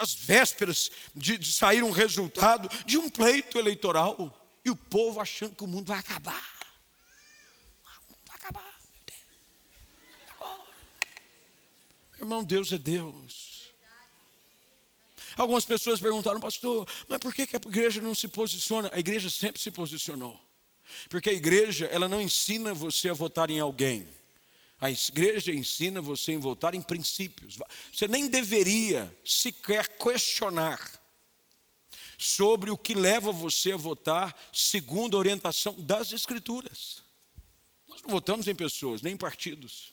às 0.00 0.14
vésperas 0.14 0.90
de, 1.14 1.36
de, 1.36 1.52
sair 1.52 1.82
um 1.82 1.90
resultado 1.90 2.68
de 2.86 2.96
um 2.96 3.10
pleito 3.10 3.58
eleitoral 3.58 4.34
e 4.64 4.70
o 4.70 4.76
povo 4.76 5.20
achando 5.20 5.54
que 5.54 5.62
o 5.62 5.66
mundo 5.66 5.88
vai 5.88 5.98
acabar. 5.98 6.58
Vai 8.26 8.36
acabar. 8.36 8.80
Irmão, 12.18 12.42
Deus 12.42 12.72
é 12.72 12.78
Deus. 12.78 13.70
Algumas 15.36 15.66
pessoas 15.66 16.00
perguntaram, 16.00 16.40
pastor, 16.40 16.88
mas 17.06 17.18
por 17.18 17.34
que 17.34 17.42
a 17.42 17.68
igreja 17.68 18.00
não 18.00 18.14
se 18.14 18.26
posiciona? 18.26 18.90
A 18.92 18.98
igreja 18.98 19.28
sempre 19.28 19.60
se 19.60 19.70
posicionou. 19.70 20.40
Porque 21.08 21.30
a 21.30 21.32
igreja, 21.32 21.86
ela 21.86 22.08
não 22.08 22.20
ensina 22.20 22.72
você 22.72 23.10
a 23.10 23.14
votar 23.14 23.50
em 23.50 23.60
alguém. 23.60 24.08
A 24.80 24.90
igreja 24.90 25.52
ensina 25.52 26.00
você 26.00 26.34
a 26.34 26.38
votar 26.38 26.74
em 26.74 26.80
princípios. 26.80 27.58
Você 27.92 28.08
nem 28.08 28.28
deveria 28.28 29.14
sequer 29.24 29.86
questionar 29.98 30.80
sobre 32.16 32.70
o 32.70 32.78
que 32.78 32.94
leva 32.94 33.30
você 33.30 33.72
a 33.72 33.76
votar 33.76 34.34
segundo 34.52 35.16
a 35.16 35.20
orientação 35.20 35.74
das 35.78 36.12
Escrituras. 36.12 37.02
Nós 37.88 38.00
não 38.02 38.10
votamos 38.10 38.48
em 38.48 38.54
pessoas, 38.54 39.02
nem 39.02 39.14
em 39.14 39.18
partidos. 39.18 39.92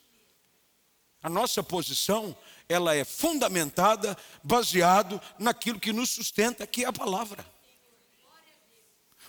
A 1.21 1.30
nossa 1.30 1.62
posição, 1.62 2.38
ela 2.69 2.95
é 2.95 3.04
fundamentada, 3.04 4.17
baseado 4.41 5.19
naquilo 5.38 5.80
que 5.80 5.91
nos 5.91 6.12
sustenta, 6.12 6.65
que 6.65 6.86
é 6.86 6.88
a 6.88 6.93
palavra. 6.93 7.45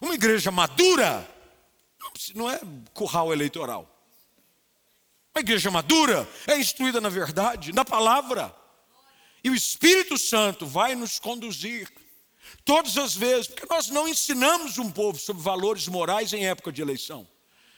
Uma 0.00 0.14
igreja 0.14 0.52
madura 0.52 1.28
não 2.34 2.48
é 2.48 2.60
curral 2.94 3.32
eleitoral. 3.32 3.97
A 5.38 5.40
igreja 5.40 5.70
madura 5.70 6.28
é 6.48 6.58
instruída 6.58 7.00
na 7.00 7.08
verdade, 7.08 7.72
na 7.72 7.84
palavra. 7.84 8.52
E 9.44 9.48
o 9.48 9.54
Espírito 9.54 10.18
Santo 10.18 10.66
vai 10.66 10.96
nos 10.96 11.20
conduzir 11.20 11.88
todas 12.64 12.98
as 12.98 13.14
vezes, 13.14 13.46
porque 13.46 13.64
nós 13.72 13.88
não 13.88 14.08
ensinamos 14.08 14.78
um 14.78 14.90
povo 14.90 15.16
sobre 15.16 15.40
valores 15.40 15.86
morais 15.86 16.32
em 16.32 16.44
época 16.48 16.72
de 16.72 16.82
eleição. 16.82 17.24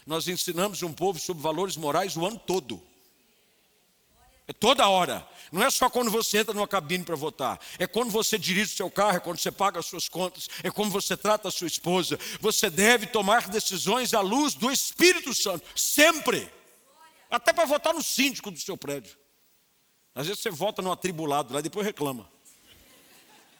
Nós 0.07 0.27
ensinamos 0.27 0.83
um 0.83 0.90
povo 0.90 1.18
sobre 1.18 1.42
valores 1.42 1.77
morais 1.77 2.16
o 2.16 2.25
ano 2.25 2.38
todo. 2.38 2.83
É 4.49 4.55
toda 4.55 4.88
hora. 4.88 5.29
Não 5.53 5.62
é 5.62 5.68
só 5.68 5.90
quando 5.90 6.11
você 6.11 6.38
entra 6.38 6.55
numa 6.55 6.66
cabine 6.66 7.05
para 7.05 7.14
votar. 7.14 7.61
É 7.79 7.87
quando 7.87 8.11
você 8.11 8.38
dirige 8.38 8.73
o 8.73 8.77
seu 8.79 8.90
carro, 8.90 9.18
é 9.18 9.20
quando 9.20 9.38
você 9.38 9.53
paga 9.53 9.81
as 9.81 9.85
suas 9.85 10.09
contas, 10.09 10.49
é 10.62 10.70
como 10.70 10.90
você 10.90 11.14
trata 11.14 11.49
a 11.49 11.51
sua 11.51 11.66
esposa. 11.66 12.18
Você 12.40 12.70
deve 12.70 13.07
tomar 13.07 13.51
decisões 13.51 14.14
à 14.14 14.23
luz 14.23 14.55
do 14.55 14.73
Espírito 14.73 15.35
Santo, 15.35 15.66
sempre. 15.79 16.51
Até 17.31 17.53
para 17.53 17.64
votar 17.64 17.95
no 17.95 18.03
síndico 18.03 18.51
do 18.51 18.59
seu 18.59 18.77
prédio. 18.77 19.16
Às 20.14 20.27
vezes 20.27 20.43
você 20.43 20.51
vota 20.51 20.83
no 20.83 20.90
atribulado 20.90 21.55
lá 21.55 21.61
depois 21.61 21.87
reclama. 21.87 22.29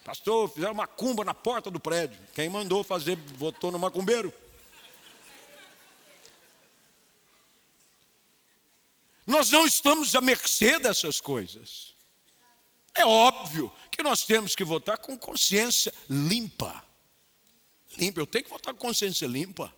Pastor, 0.04 0.48
fizeram 0.48 0.72
uma 0.72 0.87
cumba 0.87 1.24
na 1.24 1.35
porta 1.35 1.70
do 1.70 1.78
prédio. 1.78 2.18
Quem 2.35 2.48
mandou 2.48 2.83
fazer, 2.83 3.16
votou 3.37 3.70
no 3.70 3.78
macumbeiro. 3.78 4.33
Nós 9.26 9.50
não 9.50 9.64
estamos 9.64 10.16
à 10.16 10.20
mercê 10.20 10.80
dessas 10.80 11.20
coisas. 11.20 11.94
É 12.94 13.06
óbvio 13.06 13.72
que 13.90 14.02
nós 14.02 14.24
temos 14.24 14.56
que 14.56 14.64
votar 14.64 14.98
com 14.98 15.16
consciência 15.16 15.94
limpa. 16.09 16.85
Limpa, 17.96 18.20
eu 18.20 18.26
tenho 18.26 18.44
que 18.44 18.50
votar 18.50 18.74
com 18.74 18.80
consciência 18.80 19.28
limpa. 19.28 19.72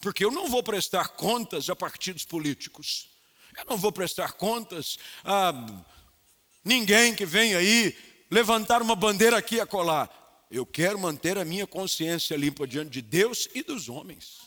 Porque 0.00 0.24
eu 0.24 0.30
não 0.30 0.48
vou 0.48 0.62
prestar 0.62 1.08
contas 1.08 1.68
a 1.68 1.76
partidos 1.76 2.24
políticos. 2.24 3.08
Eu 3.56 3.64
não 3.68 3.76
vou 3.76 3.90
prestar 3.90 4.32
contas 4.32 4.98
a 5.24 5.52
ninguém 6.64 7.14
que 7.14 7.26
vem 7.26 7.54
aí 7.54 7.96
levantar 8.30 8.80
uma 8.82 8.94
bandeira 8.94 9.36
aqui 9.36 9.60
a 9.60 9.66
colar. 9.66 10.46
Eu 10.50 10.64
quero 10.64 10.98
manter 10.98 11.36
a 11.36 11.44
minha 11.44 11.66
consciência 11.66 12.36
limpa 12.36 12.66
diante 12.66 12.90
de 12.90 13.02
Deus 13.02 13.48
e 13.54 13.62
dos 13.62 13.88
homens. 13.88 14.38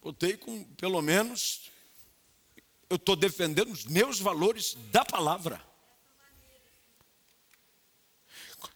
Botei 0.00 0.36
com, 0.36 0.64
pelo 0.74 1.02
menos, 1.02 1.70
eu 2.88 2.96
estou 2.96 3.16
defendendo 3.16 3.72
os 3.72 3.84
meus 3.84 4.20
valores 4.20 4.74
da 4.90 5.04
palavra. 5.04 5.67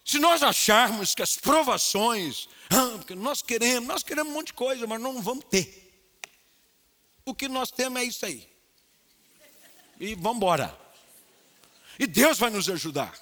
Se 0.05 0.19
nós 0.19 0.43
acharmos 0.43 1.15
que 1.15 1.21
as 1.21 1.35
provações, 1.35 2.47
ah, 2.69 2.97
porque 2.97 3.15
nós 3.15 3.41
queremos, 3.41 3.87
nós 3.87 4.03
queremos 4.03 4.31
um 4.31 4.35
monte 4.35 4.47
de 4.47 4.53
coisa, 4.53 4.85
mas 4.87 5.01
não 5.01 5.21
vamos 5.21 5.45
ter. 5.45 5.81
O 7.25 7.33
que 7.33 7.47
nós 7.47 7.71
temos 7.71 8.01
é 8.01 8.05
isso 8.05 8.25
aí. 8.25 8.47
E 9.99 10.15
vamos 10.15 10.37
embora. 10.37 10.77
E 11.97 12.05
Deus 12.05 12.37
vai 12.37 12.49
nos 12.49 12.69
ajudar. 12.69 13.13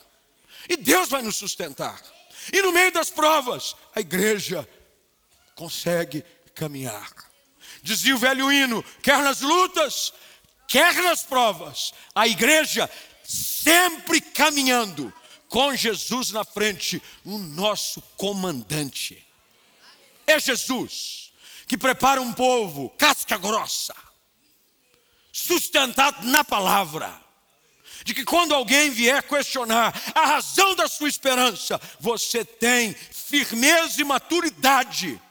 E 0.68 0.76
Deus 0.78 1.10
vai 1.10 1.22
nos 1.22 1.36
sustentar. 1.36 2.02
E 2.52 2.62
no 2.62 2.72
meio 2.72 2.92
das 2.92 3.10
provas, 3.10 3.76
a 3.94 4.00
igreja 4.00 4.68
consegue 5.56 6.24
caminhar. 6.56 7.12
Dizia 7.84 8.16
o 8.16 8.20
velho 8.20 8.52
hino: 8.52 8.84
quer 9.02 9.20
nas 9.20 9.42
lutas, 9.42 10.14
quer 10.68 10.94
nas 10.96 11.24
provas, 11.24 11.94
a 12.16 12.28
igreja 12.28 12.90
sempre 13.24 14.20
caminhando 14.20 15.14
com 15.52 15.76
Jesus 15.76 16.32
na 16.32 16.46
frente, 16.46 17.04
o 17.26 17.38
nosso 17.38 18.02
comandante. 18.16 19.22
É 20.26 20.40
Jesus 20.40 21.34
que 21.68 21.78
prepara 21.78 22.22
um 22.22 22.32
povo 22.32 22.90
casca 22.92 23.38
grossa, 23.38 23.94
sustentado 25.30 26.26
na 26.26 26.44
palavra. 26.46 27.20
De 28.06 28.14
que 28.14 28.24
quando 28.24 28.56
alguém 28.56 28.90
vier 28.90 29.22
questionar 29.24 29.94
a 30.16 30.26
razão 30.26 30.74
da 30.74 30.88
sua 30.88 31.10
esperança, 31.10 31.80
você 32.00 32.46
tem 32.46 32.94
firmeza 32.94 34.02
e 34.02 34.06
maturidade 34.06 35.22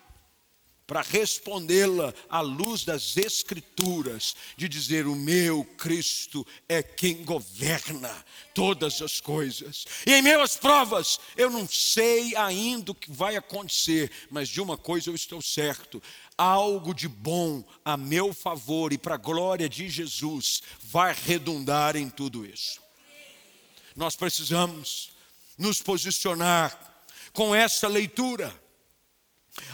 para 0.90 1.02
respondê-la 1.02 2.12
à 2.28 2.40
luz 2.40 2.84
das 2.84 3.16
Escrituras, 3.16 4.34
de 4.56 4.68
dizer: 4.68 5.06
O 5.06 5.14
meu 5.14 5.64
Cristo 5.78 6.44
é 6.68 6.82
quem 6.82 7.22
governa 7.24 8.12
todas 8.52 9.00
as 9.00 9.20
coisas. 9.20 9.84
E 10.04 10.12
em 10.12 10.20
meio 10.20 10.40
às 10.40 10.56
provas, 10.56 11.20
eu 11.36 11.48
não 11.48 11.68
sei 11.68 12.34
ainda 12.34 12.90
o 12.90 12.94
que 12.96 13.08
vai 13.08 13.36
acontecer, 13.36 14.10
mas 14.32 14.48
de 14.48 14.60
uma 14.60 14.76
coisa 14.76 15.10
eu 15.10 15.14
estou 15.14 15.40
certo: 15.40 16.02
algo 16.36 16.92
de 16.92 17.06
bom 17.06 17.62
a 17.84 17.96
meu 17.96 18.34
favor 18.34 18.92
e 18.92 18.98
para 18.98 19.14
a 19.14 19.16
glória 19.16 19.68
de 19.68 19.88
Jesus 19.88 20.60
vai 20.82 21.14
redundar 21.14 21.94
em 21.94 22.10
tudo 22.10 22.44
isso. 22.44 22.80
Nós 23.94 24.16
precisamos 24.16 25.12
nos 25.56 25.80
posicionar 25.80 26.76
com 27.32 27.54
essa 27.54 27.86
leitura 27.86 28.52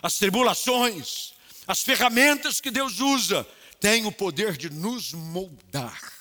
as 0.02 0.18
tribulações, 0.18 1.32
as 1.66 1.82
ferramentas 1.82 2.60
que 2.60 2.70
Deus 2.70 3.00
usa, 3.00 3.46
tem 3.80 4.06
o 4.06 4.12
poder 4.12 4.56
de 4.56 4.70
nos 4.70 5.12
moldar, 5.12 6.12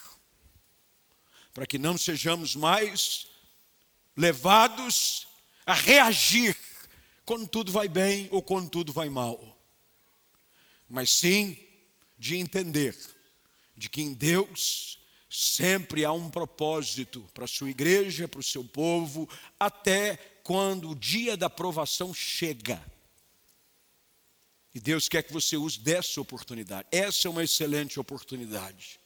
para 1.54 1.66
que 1.66 1.78
não 1.78 1.96
sejamos 1.96 2.54
mais 2.54 3.26
levados 4.16 5.26
a 5.64 5.74
reagir 5.74 6.56
quando 7.24 7.46
tudo 7.46 7.72
vai 7.72 7.88
bem 7.88 8.28
ou 8.30 8.42
quando 8.42 8.70
tudo 8.70 8.92
vai 8.92 9.08
mal, 9.08 9.58
mas 10.88 11.10
sim 11.10 11.58
de 12.18 12.36
entender 12.36 12.96
de 13.76 13.88
que 13.90 14.00
em 14.00 14.14
Deus 14.14 14.98
sempre 15.28 16.04
há 16.04 16.12
um 16.12 16.30
propósito 16.30 17.20
para 17.34 17.44
a 17.44 17.48
sua 17.48 17.68
igreja, 17.68 18.28
para 18.28 18.40
o 18.40 18.44
seu 18.44 18.64
povo, 18.64 19.28
até 19.58 20.16
quando 20.42 20.90
o 20.90 20.94
dia 20.94 21.36
da 21.36 21.46
aprovação 21.46 22.14
chega. 22.14 22.82
E 24.76 24.78
Deus 24.78 25.08
quer 25.08 25.22
que 25.22 25.32
você 25.32 25.56
use 25.56 25.80
dessa 25.80 26.20
oportunidade. 26.20 26.86
Essa 26.92 27.28
é 27.28 27.30
uma 27.30 27.42
excelente 27.42 27.98
oportunidade. 27.98 29.00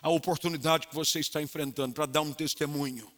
A 0.00 0.08
oportunidade 0.10 0.86
que 0.86 0.94
você 0.94 1.18
está 1.18 1.42
enfrentando 1.42 1.92
para 1.92 2.06
dar 2.06 2.20
um 2.20 2.32
testemunho. 2.32 3.10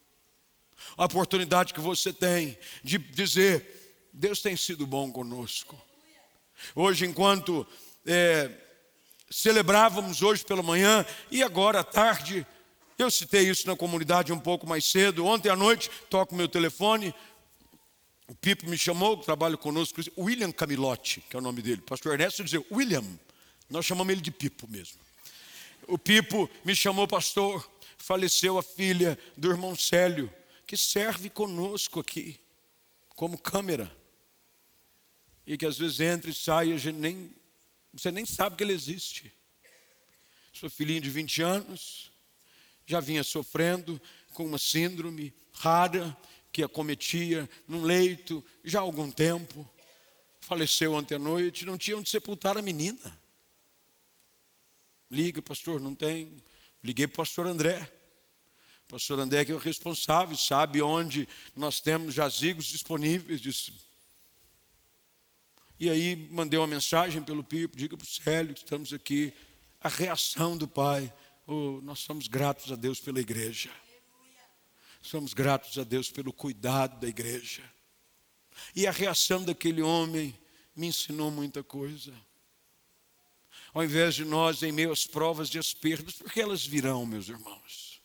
A 0.97 1.05
oportunidade 1.05 1.75
que 1.75 1.79
você 1.79 2.11
tem 2.11 2.57
de 2.83 2.97
dizer: 2.97 4.09
Deus 4.11 4.41
tem 4.41 4.57
sido 4.57 4.87
bom 4.87 5.11
conosco. 5.11 5.79
Hoje, 6.73 7.05
enquanto 7.05 7.67
é, 8.03 8.49
celebrávamos 9.29 10.23
hoje 10.23 10.43
pela 10.43 10.63
manhã 10.63 11.05
e 11.29 11.43
agora 11.43 11.81
à 11.81 11.83
tarde, 11.83 12.47
eu 12.97 13.11
citei 13.11 13.47
isso 13.47 13.67
na 13.67 13.75
comunidade 13.75 14.33
um 14.33 14.39
pouco 14.39 14.67
mais 14.67 14.85
cedo. 14.85 15.23
Ontem 15.23 15.49
à 15.49 15.55
noite, 15.55 15.91
toco 16.09 16.33
meu 16.33 16.47
telefone, 16.47 17.13
o 18.31 18.35
Pipo 18.35 18.65
me 18.65 18.77
chamou, 18.77 19.17
trabalha 19.17 19.57
conosco, 19.57 19.99
William 20.17 20.53
Camilotti, 20.53 21.19
que 21.19 21.35
é 21.35 21.39
o 21.39 21.41
nome 21.41 21.61
dele. 21.61 21.81
Pastor 21.81 22.13
Ernesto 22.13 22.41
dizia, 22.45 22.65
William, 22.71 23.03
nós 23.69 23.85
chamamos 23.85 24.09
ele 24.09 24.21
de 24.21 24.31
Pipo 24.31 24.69
mesmo. 24.69 25.01
O 25.85 25.97
Pipo 25.97 26.49
me 26.63 26.73
chamou, 26.73 27.05
pastor, 27.05 27.69
faleceu 27.97 28.57
a 28.57 28.63
filha 28.63 29.19
do 29.35 29.51
irmão 29.51 29.75
Célio, 29.75 30.33
que 30.65 30.77
serve 30.77 31.29
conosco 31.29 31.99
aqui, 31.99 32.39
como 33.09 33.37
câmera. 33.37 33.93
E 35.45 35.57
que 35.57 35.65
às 35.65 35.77
vezes 35.77 35.99
entra 35.99 36.31
e 36.31 36.33
sai, 36.33 36.71
a 36.71 36.77
gente 36.77 36.99
nem, 36.99 37.35
você 37.93 38.11
nem 38.11 38.25
sabe 38.25 38.55
que 38.55 38.63
ele 38.63 38.71
existe. 38.71 39.29
Sua 40.53 40.69
filhinha 40.69 41.01
de 41.01 41.09
20 41.09 41.41
anos, 41.41 42.09
já 42.85 43.01
vinha 43.01 43.25
sofrendo 43.25 44.01
com 44.33 44.45
uma 44.45 44.57
síndrome 44.57 45.33
rara, 45.51 46.17
que 46.51 46.63
acometia 46.63 47.49
num 47.67 47.83
leito 47.83 48.43
já 48.63 48.79
há 48.79 48.81
algum 48.81 49.09
tempo. 49.09 49.67
Faleceu 50.41 50.93
ontem 50.93 51.15
à 51.15 51.19
noite, 51.19 51.65
não 51.65 51.77
tinha 51.77 51.97
onde 51.97 52.09
sepultar 52.09 52.57
a 52.57 52.61
menina. 52.61 53.19
Liga, 55.09 55.41
pastor, 55.41 55.79
não 55.79 55.95
tem. 55.95 56.41
Liguei 56.83 57.07
para 57.07 57.15
o 57.15 57.17
pastor 57.17 57.47
André. 57.47 57.89
O 58.85 58.91
pastor 58.91 59.19
André 59.19 59.45
que 59.45 59.51
é 59.51 59.55
o 59.55 59.57
responsável, 59.57 60.35
sabe 60.35 60.81
onde 60.81 61.27
nós 61.55 61.79
temos 61.79 62.13
jazigos 62.13 62.65
disponíveis. 62.65 63.39
Disse. 63.39 63.73
E 65.79 65.89
aí 65.89 66.15
mandei 66.31 66.59
uma 66.59 66.67
mensagem 66.67 67.23
pelo 67.23 67.43
Pipo, 67.43 67.77
diga 67.77 67.95
para 67.95 68.03
o 68.03 68.07
Célio 68.07 68.53
que 68.53 68.61
estamos 68.61 68.93
aqui. 68.93 69.33
A 69.79 69.89
reação 69.89 70.57
do 70.57 70.67
pai. 70.67 71.11
Oh, 71.47 71.81
nós 71.81 71.99
somos 71.99 72.27
gratos 72.27 72.71
a 72.71 72.75
Deus 72.75 72.99
pela 72.99 73.19
igreja. 73.19 73.69
Somos 75.01 75.33
gratos 75.33 75.77
a 75.77 75.83
Deus 75.83 76.11
pelo 76.11 76.31
cuidado 76.31 76.99
da 76.99 77.07
igreja. 77.07 77.63
E 78.75 78.85
a 78.85 78.91
reação 78.91 79.43
daquele 79.43 79.81
homem 79.81 80.37
me 80.75 80.87
ensinou 80.87 81.31
muita 81.31 81.63
coisa. 81.63 82.13
Ao 83.73 83.83
invés 83.83 84.15
de 84.15 84.25
nós, 84.25 84.61
em 84.61 84.71
meio 84.71 84.91
às 84.91 85.07
provas 85.07 85.49
e 85.49 85.57
às 85.57 85.73
perdas, 85.73 86.15
porque 86.15 86.39
elas 86.39 86.65
virão, 86.65 87.05
meus 87.05 87.29
irmãos. 87.29 88.01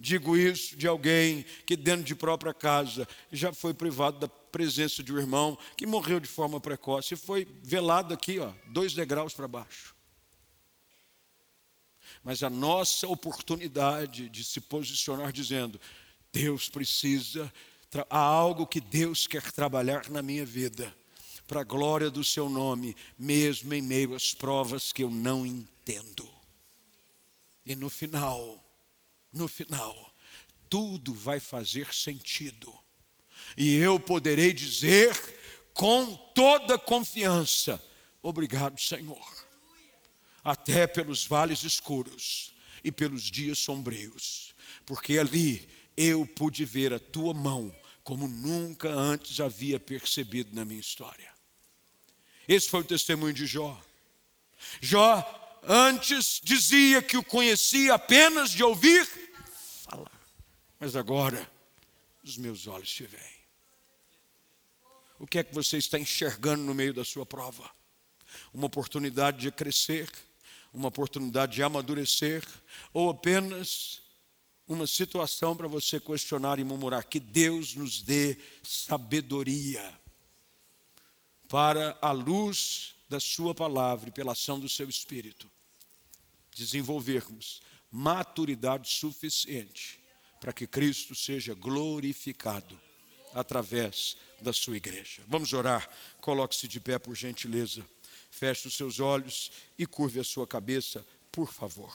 Digo 0.00 0.36
isso 0.36 0.76
de 0.76 0.88
alguém 0.88 1.44
que, 1.64 1.76
dentro 1.76 2.02
de 2.02 2.14
própria 2.14 2.52
casa, 2.52 3.06
já 3.30 3.52
foi 3.52 3.72
privado 3.72 4.18
da 4.18 4.28
presença 4.28 5.02
de 5.02 5.12
um 5.12 5.18
irmão 5.18 5.56
que 5.76 5.86
morreu 5.86 6.18
de 6.18 6.26
forma 6.26 6.60
precoce 6.60 7.14
e 7.14 7.16
foi 7.16 7.46
velado 7.62 8.12
aqui, 8.12 8.38
ó, 8.40 8.52
dois 8.66 8.94
degraus 8.94 9.32
para 9.32 9.46
baixo 9.46 9.91
mas 12.24 12.42
a 12.42 12.50
nossa 12.50 13.06
oportunidade 13.08 14.28
de 14.28 14.44
se 14.44 14.60
posicionar 14.60 15.32
dizendo: 15.32 15.80
Deus 16.32 16.68
precisa, 16.68 17.52
há 18.08 18.18
algo 18.18 18.66
que 18.66 18.80
Deus 18.80 19.26
quer 19.26 19.50
trabalhar 19.50 20.08
na 20.08 20.22
minha 20.22 20.46
vida, 20.46 20.94
para 21.46 21.60
a 21.60 21.64
glória 21.64 22.10
do 22.10 22.22
seu 22.22 22.48
nome, 22.48 22.96
mesmo 23.18 23.74
em 23.74 23.82
meio 23.82 24.14
às 24.14 24.32
provas 24.32 24.92
que 24.92 25.02
eu 25.02 25.10
não 25.10 25.44
entendo. 25.44 26.28
E 27.66 27.74
no 27.74 27.90
final, 27.90 28.62
no 29.32 29.48
final, 29.48 30.12
tudo 30.68 31.12
vai 31.12 31.40
fazer 31.40 31.92
sentido. 31.92 32.72
E 33.56 33.74
eu 33.76 33.98
poderei 33.98 34.52
dizer 34.52 35.12
com 35.74 36.14
toda 36.34 36.78
confiança: 36.78 37.82
Obrigado, 38.22 38.80
Senhor 38.80 39.41
até 40.42 40.86
pelos 40.86 41.24
vales 41.24 41.62
escuros 41.62 42.54
e 42.82 42.90
pelos 42.90 43.22
dias 43.22 43.58
sombrios, 43.58 44.54
porque 44.84 45.18
ali 45.18 45.68
eu 45.96 46.26
pude 46.26 46.64
ver 46.64 46.92
a 46.92 46.98
tua 46.98 47.32
mão 47.32 47.74
como 48.02 48.26
nunca 48.26 48.90
antes 48.90 49.38
havia 49.40 49.78
percebido 49.78 50.54
na 50.54 50.64
minha 50.64 50.80
história. 50.80 51.32
Esse 52.48 52.68
foi 52.68 52.80
o 52.80 52.84
testemunho 52.84 53.32
de 53.32 53.46
Jó. 53.46 53.80
Jó 54.80 55.60
antes 55.62 56.40
dizia 56.42 57.00
que 57.00 57.16
o 57.16 57.22
conhecia 57.22 57.94
apenas 57.94 58.50
de 58.50 58.64
ouvir 58.64 59.06
falar, 59.84 60.10
mas 60.80 60.96
agora 60.96 61.48
os 62.24 62.36
meus 62.36 62.66
olhos 62.66 62.90
te 62.90 63.04
veem. 63.04 63.42
O 65.18 65.26
que 65.26 65.38
é 65.38 65.44
que 65.44 65.54
você 65.54 65.76
está 65.78 65.98
enxergando 65.98 66.64
no 66.64 66.74
meio 66.74 66.92
da 66.92 67.04
sua 67.04 67.24
prova? 67.24 67.70
Uma 68.52 68.66
oportunidade 68.66 69.38
de 69.38 69.52
crescer 69.52 70.10
uma 70.72 70.88
oportunidade 70.88 71.54
de 71.54 71.62
amadurecer, 71.62 72.46
ou 72.92 73.10
apenas 73.10 74.00
uma 74.66 74.86
situação 74.86 75.56
para 75.56 75.68
você 75.68 76.00
questionar 76.00 76.58
e 76.58 76.64
murmurar. 76.64 77.04
Que 77.04 77.20
Deus 77.20 77.74
nos 77.74 78.00
dê 78.00 78.38
sabedoria 78.62 79.82
para 81.48 81.98
a 82.00 82.12
luz 82.12 82.94
da 83.08 83.20
Sua 83.20 83.54
palavra 83.54 84.08
e 84.08 84.12
pela 84.12 84.32
ação 84.32 84.58
do 84.58 84.68
Seu 84.68 84.88
Espírito, 84.88 85.50
desenvolvermos 86.54 87.60
maturidade 87.90 88.88
suficiente 88.88 90.00
para 90.40 90.52
que 90.52 90.66
Cristo 90.66 91.14
seja 91.14 91.54
glorificado 91.54 92.80
através 93.34 94.16
da 94.40 94.52
sua 94.52 94.76
igreja. 94.76 95.22
Vamos 95.28 95.52
orar. 95.52 95.88
Coloque-se 96.20 96.66
de 96.66 96.80
pé, 96.80 96.98
por 96.98 97.14
gentileza. 97.14 97.86
Feche 98.32 98.66
os 98.66 98.74
seus 98.74 98.98
olhos 98.98 99.52
e 99.78 99.86
curve 99.86 100.18
a 100.18 100.24
sua 100.24 100.46
cabeça, 100.46 101.06
por 101.30 101.52
favor. 101.52 101.94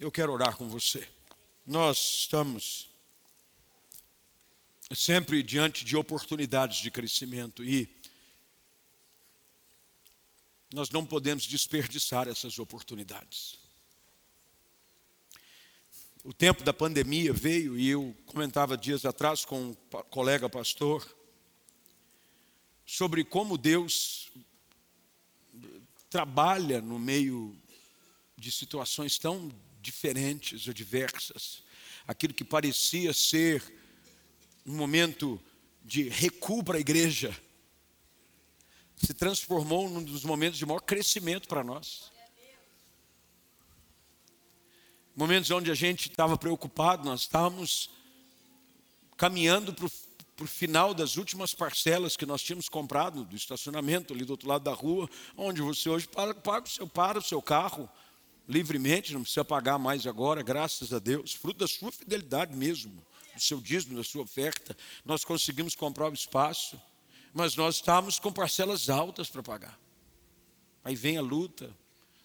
Eu 0.00 0.10
quero 0.10 0.32
orar 0.32 0.56
com 0.56 0.66
você. 0.66 1.06
Nós 1.66 1.98
estamos 1.98 2.88
sempre 4.90 5.42
diante 5.42 5.84
de 5.84 5.98
oportunidades 5.98 6.78
de 6.78 6.90
crescimento 6.90 7.62
e 7.62 7.94
nós 10.72 10.88
não 10.88 11.04
podemos 11.04 11.46
desperdiçar 11.46 12.26
essas 12.26 12.58
oportunidades 12.58 13.63
o 16.24 16.32
tempo 16.32 16.64
da 16.64 16.72
pandemia 16.72 17.34
veio 17.34 17.78
e 17.78 17.90
eu 17.90 18.16
comentava 18.24 18.78
dias 18.78 19.04
atrás 19.04 19.44
com 19.44 19.60
um 19.60 19.74
colega 20.08 20.48
pastor 20.48 21.06
sobre 22.86 23.22
como 23.22 23.58
Deus 23.58 24.30
trabalha 26.08 26.80
no 26.80 26.98
meio 26.98 27.54
de 28.38 28.50
situações 28.50 29.18
tão 29.18 29.52
diferentes 29.82 30.66
ou 30.66 30.72
diversas. 30.72 31.62
Aquilo 32.08 32.32
que 32.32 32.44
parecia 32.44 33.12
ser 33.12 33.62
um 34.64 34.74
momento 34.74 35.38
de 35.84 36.08
recuo 36.08 36.64
para 36.64 36.78
a 36.78 36.80
igreja 36.80 37.38
se 38.96 39.12
transformou 39.12 39.90
num 39.90 40.02
dos 40.02 40.24
momentos 40.24 40.58
de 40.58 40.64
maior 40.64 40.80
crescimento 40.80 41.46
para 41.46 41.62
nós. 41.62 42.13
Momentos 45.14 45.50
onde 45.50 45.70
a 45.70 45.74
gente 45.74 46.08
estava 46.08 46.36
preocupado, 46.36 47.04
nós 47.04 47.20
estávamos 47.20 47.90
caminhando 49.16 49.72
para 49.72 49.86
o 50.44 50.46
final 50.46 50.92
das 50.92 51.16
últimas 51.16 51.54
parcelas 51.54 52.16
que 52.16 52.26
nós 52.26 52.42
tínhamos 52.42 52.68
comprado 52.68 53.24
do 53.24 53.36
estacionamento 53.36 54.12
ali 54.12 54.24
do 54.24 54.30
outro 54.30 54.48
lado 54.48 54.64
da 54.64 54.72
rua, 54.72 55.08
onde 55.36 55.62
você 55.62 55.88
hoje 55.88 56.08
paga 56.08 56.66
o 56.66 56.68
seu, 56.68 56.86
para 56.88 57.18
o 57.18 57.22
seu 57.22 57.40
carro 57.40 57.88
livremente, 58.48 59.12
não 59.12 59.22
precisa 59.22 59.44
pagar 59.44 59.78
mais 59.78 60.06
agora, 60.06 60.42
graças 60.42 60.92
a 60.92 60.98
Deus, 60.98 61.32
fruto 61.32 61.60
da 61.60 61.68
sua 61.68 61.90
fidelidade 61.90 62.54
mesmo. 62.54 62.92
do 63.34 63.40
seu 63.40 63.60
dízimo, 63.60 63.96
da 63.96 64.04
sua 64.04 64.22
oferta, 64.22 64.76
nós 65.04 65.24
conseguimos 65.24 65.74
comprar 65.74 66.10
o 66.10 66.14
espaço, 66.14 66.80
mas 67.32 67.56
nós 67.56 67.76
estamos 67.76 68.18
com 68.18 68.32
parcelas 68.32 68.88
altas 68.90 69.28
para 69.28 69.42
pagar. 69.42 69.78
Aí 70.84 70.94
vem 70.94 71.16
a 71.16 71.22
luta, 71.22 71.74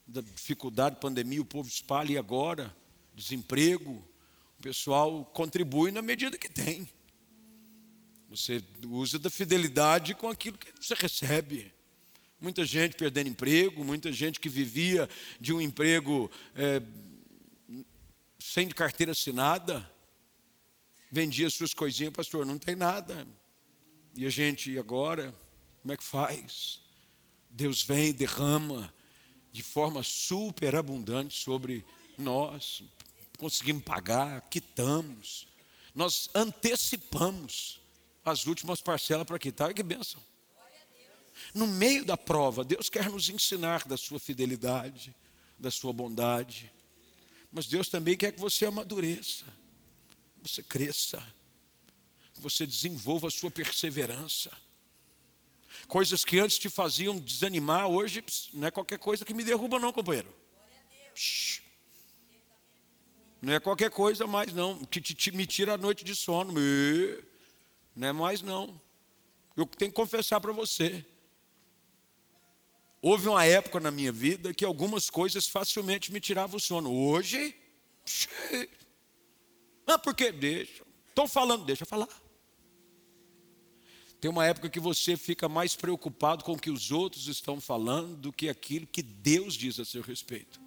da 0.06 0.22
dificuldade, 0.22 0.98
pandemia, 1.00 1.42
o 1.42 1.46
povo 1.46 1.70
espalha, 1.70 2.14
e 2.14 2.18
agora? 2.18 2.76
Desemprego, 3.20 4.02
o 4.58 4.62
pessoal 4.62 5.26
contribui 5.26 5.92
na 5.92 6.02
medida 6.02 6.38
que 6.38 6.48
tem. 6.48 6.88
Você 8.30 8.64
usa 8.88 9.20
da 9.20 9.30
fidelidade 9.30 10.16
com 10.16 10.30
aquilo 10.30 10.58
que 10.58 10.72
você 10.82 10.94
recebe. 10.94 11.70
Muita 12.40 12.64
gente 12.64 12.96
perdendo 12.96 13.28
emprego, 13.28 13.84
muita 13.84 14.10
gente 14.10 14.40
que 14.40 14.48
vivia 14.48 15.10
de 15.38 15.52
um 15.52 15.60
emprego 15.60 16.32
é, 16.56 16.82
sem 18.40 18.70
carteira 18.70 19.12
assinada, 19.12 19.92
vendia 21.12 21.50
suas 21.50 21.74
coisinhas, 21.74 22.14
pastor, 22.14 22.46
não 22.46 22.58
tem 22.58 22.78
nada. 22.78 23.28
E 24.16 24.26
a 24.26 24.30
gente, 24.30 24.80
agora, 24.80 25.36
como 25.82 25.92
é 25.92 25.98
que 25.98 26.04
faz? 26.06 26.80
Deus 27.50 27.84
vem, 27.84 28.14
derrama 28.14 28.94
de 29.52 29.62
forma 29.62 30.04
super 30.04 30.74
abundante 30.74 31.38
sobre 31.38 31.84
nós, 32.18 32.82
conseguimos 33.40 33.84
pagar, 33.84 34.42
quitamos, 34.50 35.48
nós 35.96 36.30
antecipamos 36.36 37.80
as 38.24 38.46
últimas 38.46 38.82
parcelas 38.82 39.26
para 39.26 39.40
quitar, 39.40 39.74
que 39.74 39.82
bênção. 39.82 40.22
No 41.54 41.66
meio 41.66 42.04
da 42.04 42.18
prova, 42.18 42.66
Deus 42.66 42.90
quer 42.90 43.10
nos 43.10 43.30
ensinar 43.30 43.88
da 43.88 43.96
sua 43.96 44.20
fidelidade, 44.20 45.16
da 45.58 45.72
sua 45.72 45.94
bondade. 45.94 46.72
Mas 47.52 47.66
Deus 47.66 47.88
também 47.88 48.18
quer 48.18 48.34
que 48.34 48.40
você 48.40 48.66
amadureça, 48.66 49.46
você 50.44 50.62
cresça, 50.62 51.26
que 52.34 52.42
você 52.42 52.68
desenvolva 52.68 53.30
a 53.30 53.32
sua 53.32 53.50
perseverança. 53.50 54.52
Coisas 55.88 56.26
que 56.26 56.40
antes 56.40 56.60
te 56.60 56.70
faziam 56.70 57.18
desanimar, 57.18 57.88
hoje 57.88 58.24
não 58.54 58.68
é 58.68 58.72
qualquer 58.72 59.00
coisa 59.00 59.24
que 59.24 59.34
me 59.34 59.46
derruba, 59.46 59.80
não, 59.80 59.94
companheiro. 59.94 60.32
Não 63.42 63.54
é 63.54 63.60
qualquer 63.60 63.90
coisa 63.90 64.28
mais, 64.28 64.54
não, 64.54 64.84
que 64.86 65.32
me 65.32 65.46
tira 65.46 65.74
a 65.74 65.78
noite 65.78 66.04
de 66.04 66.16
sono. 66.16 66.54
Não 67.96 68.08
é 68.08 68.12
mais, 68.12 68.42
não. 68.42 68.80
Eu 69.56 69.66
tenho 69.66 69.92
que 69.92 69.96
confessar 69.96 70.42
para 70.42 70.52
você. 70.52 71.06
Houve 73.02 73.30
uma 73.30 73.46
época 73.46 73.80
na 73.80 73.92
minha 73.92 74.12
vida 74.12 74.54
que 74.54 74.66
algumas 74.66 75.10
coisas 75.10 75.48
facilmente 75.48 76.12
me 76.12 76.20
tiravam 76.20 76.58
o 76.58 76.60
sono. 76.60 76.92
Hoje, 76.92 77.56
ah, 79.88 79.98
por 79.98 80.14
quê? 80.14 80.32
Deixa. 80.32 80.84
Estou 81.08 81.28
falando, 81.28 81.66
deixa 81.66 81.84
eu 81.84 81.88
falar. 81.88 82.10
Tem 84.20 84.30
uma 84.30 84.46
época 84.46 84.70
que 84.70 84.82
você 84.82 85.16
fica 85.16 85.48
mais 85.48 85.76
preocupado 85.76 86.44
com 86.44 86.52
o 86.52 86.60
que 86.60 86.70
os 86.70 86.92
outros 86.92 87.28
estão 87.28 87.62
falando 87.62 88.18
do 88.18 88.34
que 88.34 88.50
aquilo 88.50 88.86
que 88.86 89.02
Deus 89.02 89.54
diz 89.54 89.80
a 89.80 89.86
seu 89.86 90.02
respeito. 90.02 90.60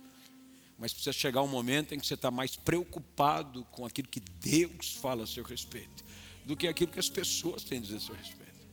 Mas 0.82 0.92
precisa 0.92 1.12
chegar 1.12 1.42
um 1.42 1.46
momento 1.46 1.94
em 1.94 2.00
que 2.00 2.04
você 2.04 2.14
está 2.14 2.28
mais 2.28 2.56
preocupado 2.56 3.64
com 3.66 3.86
aquilo 3.86 4.08
que 4.08 4.18
Deus 4.18 4.94
fala 4.94 5.22
a 5.22 5.26
seu 5.28 5.44
respeito 5.44 6.04
do 6.44 6.56
que 6.56 6.66
aquilo 6.66 6.90
que 6.90 6.98
as 6.98 7.08
pessoas 7.08 7.62
têm 7.62 7.78
a 7.78 7.80
dizer 7.82 7.98
a 7.98 8.00
seu 8.00 8.16
respeito. 8.16 8.66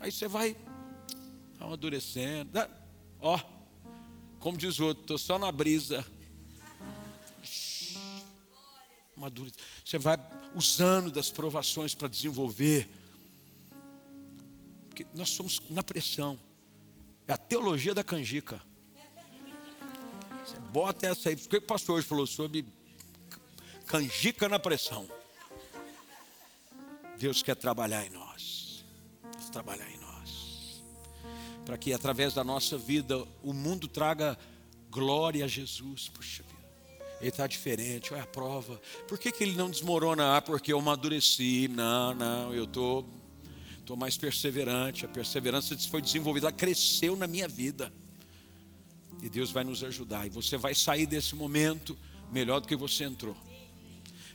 Aí 0.00 0.10
você 0.10 0.26
vai 0.26 0.56
amadurecendo. 1.60 2.58
Ó, 3.20 3.38
como 4.40 4.56
diz 4.56 4.78
o 4.78 4.86
outro, 4.86 5.02
estou 5.02 5.18
só 5.18 5.38
na 5.38 5.52
brisa. 5.52 6.02
Madura. 9.14 9.52
Você 9.84 9.98
vai 9.98 10.16
usando 10.54 11.10
das 11.10 11.28
provações 11.28 11.94
para 11.94 12.08
desenvolver. 12.08 12.88
Porque 14.88 15.06
nós 15.12 15.28
somos 15.28 15.60
na 15.68 15.82
pressão. 15.82 16.40
É 17.28 17.34
a 17.34 17.36
teologia 17.36 17.92
da 17.92 18.02
canjica. 18.02 18.71
Você 20.52 20.60
bota 20.70 21.06
essa 21.06 21.28
aí. 21.28 21.36
Porque 21.36 21.56
o 21.56 21.62
pastor 21.62 21.98
hoje 21.98 22.06
falou 22.06 22.26
sobre 22.26 22.64
canjica 23.86 24.48
na 24.48 24.58
pressão. 24.58 25.08
Deus 27.18 27.42
quer 27.42 27.56
trabalhar 27.56 28.04
em 28.04 28.10
nós. 28.10 28.84
Deus 29.32 29.50
trabalhar 29.50 29.88
em 29.90 29.96
nós 29.96 30.02
para 31.64 31.78
que 31.78 31.92
através 31.92 32.34
da 32.34 32.44
nossa 32.44 32.76
vida 32.76 33.24
o 33.42 33.52
mundo 33.52 33.88
traga 33.88 34.38
glória 34.90 35.44
a 35.44 35.48
Jesus. 35.48 36.08
Puxa 36.08 36.42
vida, 36.42 36.58
ele 37.20 37.28
está 37.28 37.46
diferente, 37.46 38.12
olha 38.12 38.22
a 38.22 38.26
prova. 38.26 38.80
Por 39.08 39.18
que, 39.18 39.30
que 39.32 39.44
ele 39.44 39.56
não 39.56 39.70
desmorona? 39.70 40.36
Ah, 40.36 40.42
porque 40.42 40.72
eu 40.72 40.78
amadureci. 40.78 41.68
Não, 41.68 42.14
não, 42.14 42.54
eu 42.54 42.64
estou 42.64 43.02
tô, 43.02 43.08
tô 43.86 43.96
mais 43.96 44.16
perseverante. 44.16 45.04
A 45.04 45.08
perseverança 45.08 45.76
foi 45.88 46.02
desenvolvida, 46.02 46.48
ela 46.48 46.52
cresceu 46.52 47.16
na 47.16 47.26
minha 47.26 47.48
vida. 47.48 47.92
E 49.22 49.30
Deus 49.30 49.50
vai 49.50 49.64
nos 49.64 49.82
ajudar. 49.82 50.26
E 50.26 50.30
você 50.30 50.58
vai 50.58 50.74
sair 50.74 51.06
desse 51.06 51.34
momento 51.34 51.96
melhor 52.30 52.60
do 52.60 52.68
que 52.68 52.76
você 52.76 53.04
entrou. 53.04 53.36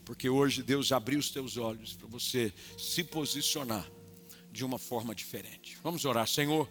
Porque 0.04 0.30
hoje 0.30 0.64
Deus 0.64 0.92
abriu 0.92 1.20
os 1.20 1.30
teus 1.30 1.58
olhos 1.58 1.94
para 1.94 2.08
você 2.08 2.52
se 2.78 3.04
posicionar 3.04 3.86
de 4.52 4.66
uma 4.66 4.80
forma 4.80 5.14
diferente. 5.14 5.78
Vamos 5.84 6.06
orar, 6.06 6.28
Senhor 6.28 6.68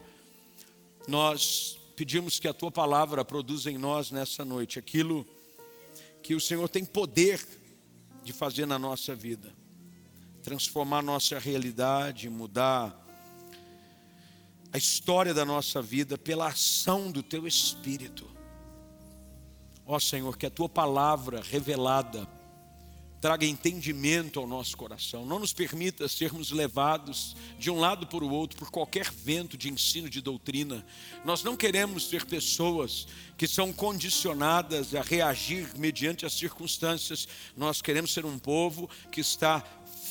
nós 1.07 1.79
pedimos 1.95 2.37
que 2.37 2.49
a 2.49 2.53
tua 2.53 2.69
palavra 2.69 3.23
produza 3.23 3.71
em 3.71 3.77
nós 3.77 4.11
nessa 4.11 4.43
noite 4.43 4.77
aquilo 4.77 5.25
que 6.21 6.35
o 6.35 6.41
Senhor 6.41 6.67
tem 6.67 6.83
poder 6.83 7.43
de 8.23 8.33
fazer 8.33 8.65
na 8.65 8.77
nossa 8.77 9.15
vida, 9.15 9.55
transformar 10.43 11.01
nossa 11.01 11.39
realidade, 11.39 12.29
mudar 12.29 13.06
a 14.71 14.77
história 14.77 15.33
da 15.33 15.45
nossa 15.45 15.81
vida 15.81 16.17
pela 16.17 16.47
ação 16.47 17.11
do 17.11 17.23
teu 17.23 17.47
Espírito. 17.47 18.29
Ó 19.85 19.99
Senhor, 19.99 20.37
que 20.37 20.45
a 20.45 20.49
tua 20.49 20.67
palavra 20.67 21.41
revelada 21.41 22.27
traga 23.19 23.45
entendimento 23.45 24.39
ao 24.39 24.47
nosso 24.47 24.77
coração. 24.77 25.25
Não 25.25 25.39
nos 25.39 25.53
permita 25.53 26.07
sermos 26.07 26.51
levados 26.51 27.35
de 27.57 27.71
um 27.71 27.79
lado 27.79 28.05
para 28.05 28.23
o 28.23 28.29
outro 28.29 28.59
por 28.59 28.69
qualquer 28.69 29.11
vento 29.11 29.57
de 29.57 29.69
ensino 29.69 30.09
de 30.09 30.21
doutrina. 30.21 30.85
Nós 31.25 31.43
não 31.43 31.57
queremos 31.57 32.09
ser 32.09 32.25
pessoas 32.25 33.07
que 33.35 33.47
são 33.47 33.73
condicionadas 33.73 34.93
a 34.93 35.01
reagir 35.01 35.69
mediante 35.77 36.25
as 36.25 36.33
circunstâncias. 36.33 37.27
Nós 37.55 37.81
queremos 37.81 38.13
ser 38.13 38.25
um 38.25 38.37
povo 38.37 38.89
que 39.11 39.21
está 39.21 39.63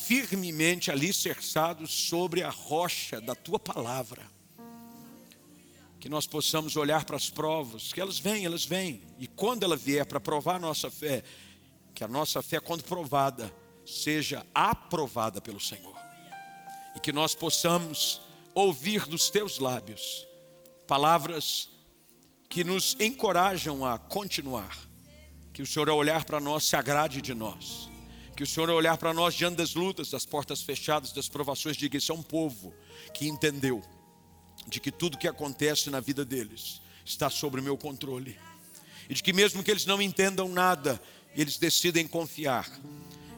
firmemente 0.07 0.91
alicerçado 0.91 1.87
sobre 1.87 2.43
a 2.43 2.51
rocha 2.51 3.21
da 3.21 3.35
tua 3.35 3.59
palavra. 3.59 4.36
Que 6.07 6.11
nós 6.11 6.25
possamos 6.25 6.77
olhar 6.77 7.05
para 7.05 7.17
as 7.17 7.29
provas, 7.29 7.93
que 7.93 8.01
elas 8.01 8.17
vêm, 8.17 8.45
elas 8.45 8.65
vêm, 8.65 9.03
e 9.19 9.27
quando 9.27 9.65
ela 9.65 9.77
vier 9.77 10.07
para 10.07 10.21
provar 10.21 10.55
a 10.55 10.59
nossa 10.61 10.89
fé, 10.89 11.25
que 11.93 12.05
a 12.05 12.07
nossa 12.07 12.41
fé, 12.41 12.61
quando 12.61 12.85
provada, 12.85 13.53
seja 13.85 14.47
aprovada 14.55 15.41
pelo 15.41 15.59
Senhor. 15.59 15.97
E 16.95 17.01
que 17.01 17.13
nós 17.13 17.35
possamos 17.35 18.21
ouvir 18.55 19.05
dos 19.07 19.31
teus 19.31 19.59
lábios 19.59 20.25
palavras 20.87 21.69
que 22.49 22.63
nos 22.63 22.97
encorajam 23.01 23.85
a 23.85 23.99
continuar. 23.99 24.79
Que 25.53 25.61
o 25.61 25.67
Senhor, 25.67 25.89
ao 25.89 25.99
olhar 25.99 26.25
para 26.25 26.39
nós, 26.39 26.63
se 26.63 26.77
agrade 26.77 27.21
de 27.21 27.35
nós. 27.35 27.91
Que 28.37 28.45
o 28.45 28.47
Senhor, 28.47 28.71
olhar 28.71 28.97
para 28.97 29.13
nós 29.13 29.35
diante 29.35 29.57
das 29.57 29.75
lutas, 29.75 30.11
das 30.11 30.25
portas 30.25 30.63
fechadas, 30.63 31.11
das 31.11 31.29
provações, 31.29 31.77
diga: 31.77 31.97
Isso 31.97 32.13
é 32.13 32.15
um 32.15 32.23
povo 32.23 32.73
que 33.13 33.27
entendeu 33.27 33.83
de 34.67 34.81
que 34.81 34.91
tudo 34.91 35.19
que 35.19 35.29
acontece 35.29 35.91
na 35.91 36.01
vida 36.01 36.25
deles 36.25 36.81
está 37.05 37.31
sob 37.31 37.61
o 37.61 37.63
meu 37.63 37.77
controle. 37.77 38.37
E 39.09 39.15
de 39.15 39.23
que, 39.23 39.33
mesmo 39.33 39.63
que 39.63 39.71
eles 39.71 39.87
não 39.87 40.03
entendam 40.03 40.49
nada, 40.49 41.01
eles 41.35 41.59
decidem 41.59 42.07
confiar. 42.07 42.69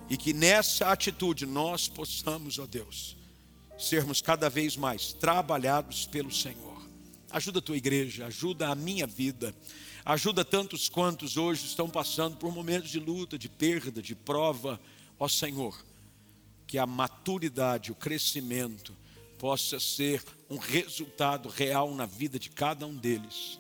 E 0.09 0.17
que 0.17 0.33
nessa 0.33 0.91
atitude 0.91 1.45
nós 1.45 1.87
possamos, 1.87 2.59
ó 2.59 2.67
Deus, 2.67 3.17
sermos 3.79 4.23
cada 4.23 4.49
vez 4.49 4.77
mais 4.77 5.13
trabalhados 5.13 6.07
pelo 6.07 6.33
Senhor. 6.33 6.79
Ajuda 7.31 7.59
a 7.59 7.63
tua 7.63 7.77
igreja, 7.77 8.27
ajuda 8.27 8.69
a 8.69 8.75
minha 8.75 9.07
vida, 9.07 9.55
ajuda 10.05 10.43
tantos 10.45 10.89
quantos 10.89 11.37
hoje 11.37 11.67
estão 11.67 11.91
passando 11.91 12.39
por 12.39 12.51
momentos 12.51 12.91
de 12.91 12.99
luta, 12.99 13.39
de 13.39 13.51
perda, 13.51 14.01
de 14.01 14.15
prova. 14.15 14.81
Ó 15.19 15.29
Senhor, 15.29 15.79
que 16.67 16.79
a 16.79 16.87
maturidade, 16.87 17.93
o 17.93 17.95
crescimento 17.95 18.97
possa 19.39 19.79
ser 19.79 20.23
um 20.51 20.57
resultado 20.57 21.49
real 21.49 21.95
na 21.95 22.07
vida 22.07 22.39
de 22.39 22.51
cada 22.51 22.87
um 22.87 22.95
deles. 22.95 23.59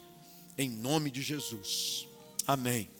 Em 0.56 0.68
nome 0.68 1.10
de 1.10 1.22
Jesus. 1.22 2.06
Amém. 2.46 2.97